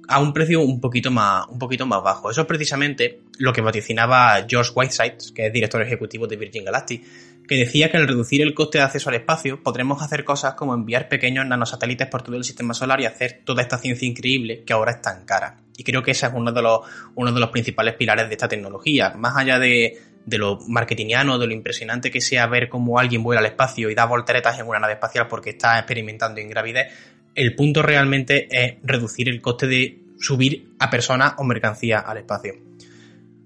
a 0.08 0.20
un 0.20 0.34
precio 0.34 0.62
un 0.62 0.82
poquito 0.82 1.10
más, 1.10 1.48
un 1.48 1.58
poquito 1.58 1.86
más 1.86 2.04
bajo. 2.04 2.30
Eso 2.30 2.42
es 2.42 2.48
precisamente 2.48 3.22
lo 3.38 3.54
que 3.54 3.62
vaticinaba 3.62 4.46
George 4.48 4.72
Whiteside, 4.76 5.34
que 5.34 5.48
es 5.48 5.54
director 5.54 5.82
ejecutivo 5.82 6.28
de 6.28 6.36
Virgin 6.36 6.66
Galactic, 6.66 7.04
que 7.48 7.56
decía 7.56 7.92
que 7.92 7.98
al 7.98 8.08
reducir 8.08 8.42
el 8.42 8.54
coste 8.54 8.80
de 8.80 8.84
acceso 8.84 9.10
al 9.10 9.16
espacio 9.16 9.62
podremos 9.62 10.02
hacer 10.02 10.24
cosas 10.24 10.56
como 10.56 10.74
enviar 10.74 11.10
pequeños 11.10 11.46
nanosatélites 11.46 12.08
por 12.08 12.24
todo 12.24 12.36
el 12.36 12.44
sistema 12.44 12.74
solar 12.74 13.02
y 13.02 13.06
hacer 13.06 13.42
toda 13.44 13.62
esta 13.62 13.78
ciencia 13.78 14.08
increíble 14.08 14.64
que 14.64 14.74
ahora 14.74 14.94
es 14.94 15.02
tan 15.02 15.26
cara. 15.26 15.58
Y 15.78 15.84
creo 15.84 16.02
que 16.04 16.12
ese 16.12 16.26
es 16.26 16.32
uno 16.34 16.52
de 16.52 16.62
los, 16.62 16.80
uno 17.16 17.32
de 17.32 17.40
los 17.40 17.50
principales 17.50 17.96
pilares 17.96 18.28
de 18.28 18.34
esta 18.34 18.48
tecnología. 18.48 19.14
Más 19.18 19.36
allá 19.36 19.60
de, 19.60 19.98
de 20.26 20.38
lo 20.38 20.60
marketingiano, 20.68 21.38
de 21.38 21.48
lo 21.48 21.54
impresionante 21.54 22.12
que 22.12 22.22
sea 22.22 22.48
ver 22.48 22.70
cómo 22.70 23.00
alguien 23.00 23.24
vuela 23.24 23.42
al 23.42 23.48
espacio 23.48 23.90
y 23.90 23.96
da 23.96 24.06
volteretas 24.06 24.60
en 24.60 24.68
una 24.68 24.80
nave 24.80 24.94
espacial 24.94 25.28
porque 25.28 25.52
está 25.52 25.78
experimentando 25.78 26.42
ingravidez, 26.42 26.88
el 27.36 27.56
punto 27.56 27.82
realmente 27.82 28.48
es 28.50 28.76
reducir 28.84 29.30
el 29.30 29.42
coste 29.42 29.68
de 29.68 30.00
subir 30.20 30.72
a 30.80 30.90
personas 30.90 31.34
o 31.38 31.44
mercancía 31.44 32.00
al 32.00 32.18
espacio. 32.18 32.54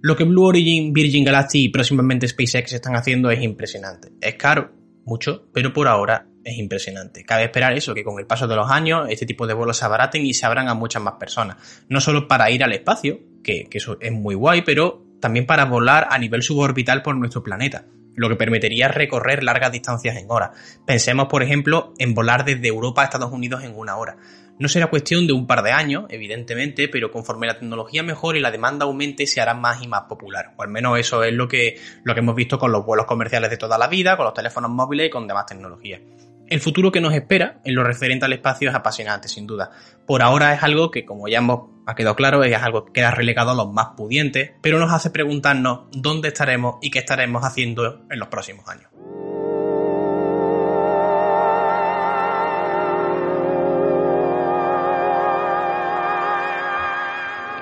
Lo 0.02 0.16
que 0.16 0.24
Blue 0.24 0.46
Origin, 0.46 0.94
Virgin 0.94 1.26
Galactic 1.26 1.62
y 1.62 1.70
próximamente 1.70 2.28
SpaceX 2.28 2.74
están 2.74 2.96
haciendo 2.96 3.30
es 3.32 3.42
impresionante. 3.42 4.14
Es 4.22 4.36
caro, 4.36 4.72
mucho, 5.06 5.50
pero 5.54 5.74
por 5.74 5.88
ahora 5.88 6.28
es 6.44 6.58
impresionante. 6.58 7.26
Cabe 7.26 7.46
esperar 7.46 7.74
eso, 7.74 7.94
que 7.94 8.04
con 8.04 8.20
el 8.20 8.26
paso 8.26 8.48
de 8.48 8.56
los 8.56 8.72
años 8.72 9.08
este 9.10 9.26
tipo 9.26 9.46
de 9.46 9.54
vuelos 9.54 9.78
se 9.78 9.86
abaraten 9.86 10.26
y 10.26 10.34
se 10.34 10.46
abran 10.46 10.70
a 10.70 10.74
muchas 10.74 11.02
más 11.02 11.16
personas. 11.16 11.58
No 11.90 12.00
solo 12.00 12.28
para 12.28 12.50
ir 12.50 12.64
al 12.64 12.72
espacio, 12.72 13.20
que, 13.44 13.66
que 13.66 13.78
eso 13.78 13.98
es 14.00 14.12
muy 14.12 14.36
guay, 14.36 14.62
pero 14.62 15.06
también 15.20 15.46
para 15.46 15.66
volar 15.66 16.08
a 16.10 16.18
nivel 16.18 16.44
suborbital 16.44 17.02
por 17.02 17.16
nuestro 17.18 17.44
planeta 17.44 17.86
lo 18.20 18.28
que 18.28 18.36
permitiría 18.36 18.90
recorrer 18.90 19.44
largas 19.44 19.72
distancias 19.72 20.18
en 20.18 20.26
horas. 20.30 20.52
Pensemos, 20.86 21.28
por 21.30 21.42
ejemplo, 21.42 21.94
en 22.00 22.14
volar 22.14 22.44
desde 22.44 22.68
Europa 22.68 23.02
a 23.02 23.06
Estados 23.06 23.32
Unidos 23.32 23.64
en 23.64 23.74
una 23.74 23.96
hora. 23.96 24.18
No 24.60 24.68
será 24.68 24.88
cuestión 24.88 25.26
de 25.26 25.32
un 25.32 25.48
par 25.48 25.64
de 25.64 25.72
años, 25.72 26.04
evidentemente, 26.10 26.90
pero 26.90 27.12
conforme 27.12 27.48
la 27.48 27.58
tecnología 27.58 28.04
mejore 28.04 28.40
y 28.40 28.42
la 28.42 28.52
demanda 28.52 28.86
aumente, 28.86 29.26
se 29.26 29.40
hará 29.40 29.54
más 29.54 29.82
y 29.82 29.88
más 29.88 30.02
popular. 30.02 30.54
O 30.58 30.64
al 30.64 30.68
menos 30.68 31.00
eso 31.00 31.24
es 31.24 31.34
lo 31.34 31.48
que, 31.48 31.80
lo 32.04 32.14
que 32.14 32.20
hemos 32.20 32.36
visto 32.36 32.60
con 32.60 32.74
los 32.74 32.86
vuelos 32.86 33.06
comerciales 33.06 33.50
de 33.50 33.58
toda 33.58 33.78
la 33.78 33.88
vida, 33.88 34.18
con 34.18 34.26
los 34.26 34.34
teléfonos 34.34 34.70
móviles 34.70 35.08
y 35.08 35.10
con 35.10 35.28
demás 35.28 35.46
tecnologías. 35.46 36.02
El 36.50 36.60
futuro 36.60 36.92
que 36.92 37.00
nos 37.00 37.14
espera 37.14 37.62
en 37.64 37.74
lo 37.74 37.86
referente 37.86 38.26
al 38.26 38.34
espacio 38.34 38.70
es 38.70 38.76
apasionante, 38.76 39.30
sin 39.30 39.48
duda. 39.48 39.72
Por 40.06 40.22
ahora 40.22 40.54
es 40.54 40.62
algo 40.62 40.92
que, 40.92 41.06
como 41.06 41.30
ya 41.30 41.38
hemos, 41.38 41.70
ha 41.86 41.96
quedado 41.96 42.18
claro, 42.18 42.44
es 42.44 42.54
algo 42.58 42.86
que 42.86 42.92
queda 42.92 43.12
relegado 43.12 43.52
a 43.52 43.56
los 43.56 43.72
más 43.72 43.90
pudientes, 43.96 44.52
pero 44.62 44.78
nos 44.78 44.92
hace 44.92 45.10
preguntarnos 45.10 45.86
dónde 45.92 46.30
estaremos 46.30 46.80
y 46.82 46.90
qué 46.90 47.00
estaremos 47.00 47.46
haciendo 47.46 48.02
en 48.10 48.20
los 48.20 48.28
próximos 48.28 48.68
años. 48.68 48.89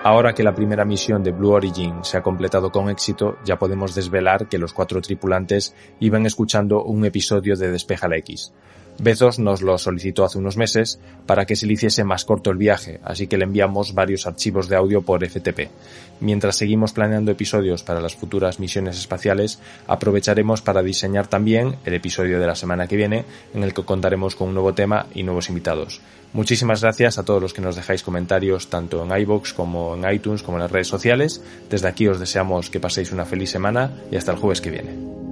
Ahora 0.08 0.34
que 0.34 0.41
la 0.41 0.56
primera 0.56 0.86
misión 0.86 1.22
de 1.22 1.34
Blue 1.34 1.52
Origin 1.52 1.96
se 2.02 2.15
ha 2.15 2.24
completado 2.24 2.72
con 2.72 2.89
éxito, 2.89 3.39
ya 3.43 3.60
podemos 3.60 3.93
desvelar 3.93 4.48
que 4.48 4.58
los 4.58 4.72
cuatro 4.72 5.02
tripulantes 5.02 5.76
iban 6.00 6.26
escuchando 6.26 6.82
un 6.82 7.04
episodio 7.04 7.58
de 7.58 7.70
Despeja 7.70 8.08
la 8.08 8.15
X. 8.15 8.54
Bezos 9.00 9.38
nos 9.38 9.62
lo 9.62 9.78
solicitó 9.78 10.26
hace 10.26 10.40
unos 10.40 10.58
meses 10.58 11.00
para 11.28 11.46
que 11.46 11.56
se 11.56 11.68
le 11.68 11.74
hiciese 11.74 12.04
más 12.04 12.26
corto 12.26 12.50
el 12.50 12.58
viaje, 12.58 13.00
así 13.04 13.28
que 13.28 13.38
le 13.38 13.44
enviamos 13.44 13.94
varios 13.94 14.26
archivos 14.26 14.68
de 14.70 14.76
audio 14.76 15.04
por 15.04 15.24
FTP. 15.24 15.70
Mientras 16.20 16.56
seguimos 16.56 16.94
planeando 16.94 17.32
episodios 17.32 17.84
para 17.84 18.02
las 18.02 18.16
futuras 18.16 18.60
misiones 18.60 18.98
espaciales, 18.98 19.60
aprovecharemos 19.88 20.62
para 20.62 20.82
diseñar 20.82 21.28
también 21.28 21.76
el 21.86 21.94
episodio 21.94 22.40
de 22.40 22.48
la 22.48 22.56
semana 22.56 22.88
que 22.88 22.96
viene, 22.96 23.24
en 23.54 23.64
el 23.64 23.74
que 23.74 23.86
contaremos 23.86 24.36
con 24.36 24.48
un 24.48 24.56
nuevo 24.56 24.74
tema 24.74 25.06
y 25.14 25.22
nuevos 25.22 25.50
invitados. 25.50 26.02
Muchísimas 26.34 26.82
gracias 26.82 27.18
a 27.18 27.24
todos 27.24 27.42
los 27.42 27.54
que 27.54 27.62
nos 27.62 27.76
dejáis 27.76 28.04
comentarios 28.04 28.68
tanto 28.68 29.04
en 29.04 29.22
iBox 29.22 29.54
como 29.54 29.96
en 29.96 30.12
iTunes 30.12 30.44
como 30.44 30.58
en 30.58 30.64
las 30.64 30.72
redes 30.72 30.88
sociales. 30.88 31.42
Desde 31.70 31.88
aquí 31.88 32.08
os 32.08 32.20
deseamos 32.20 32.70
que 32.70 32.80
paséis 32.80 33.12
una 33.12 33.26
feliz 33.26 33.52
semana 33.52 33.92
y 34.12 34.18
hasta 34.18 34.32
el 34.32 34.38
jueves 34.38 34.60
que 34.60 34.72
viene. 34.72 35.27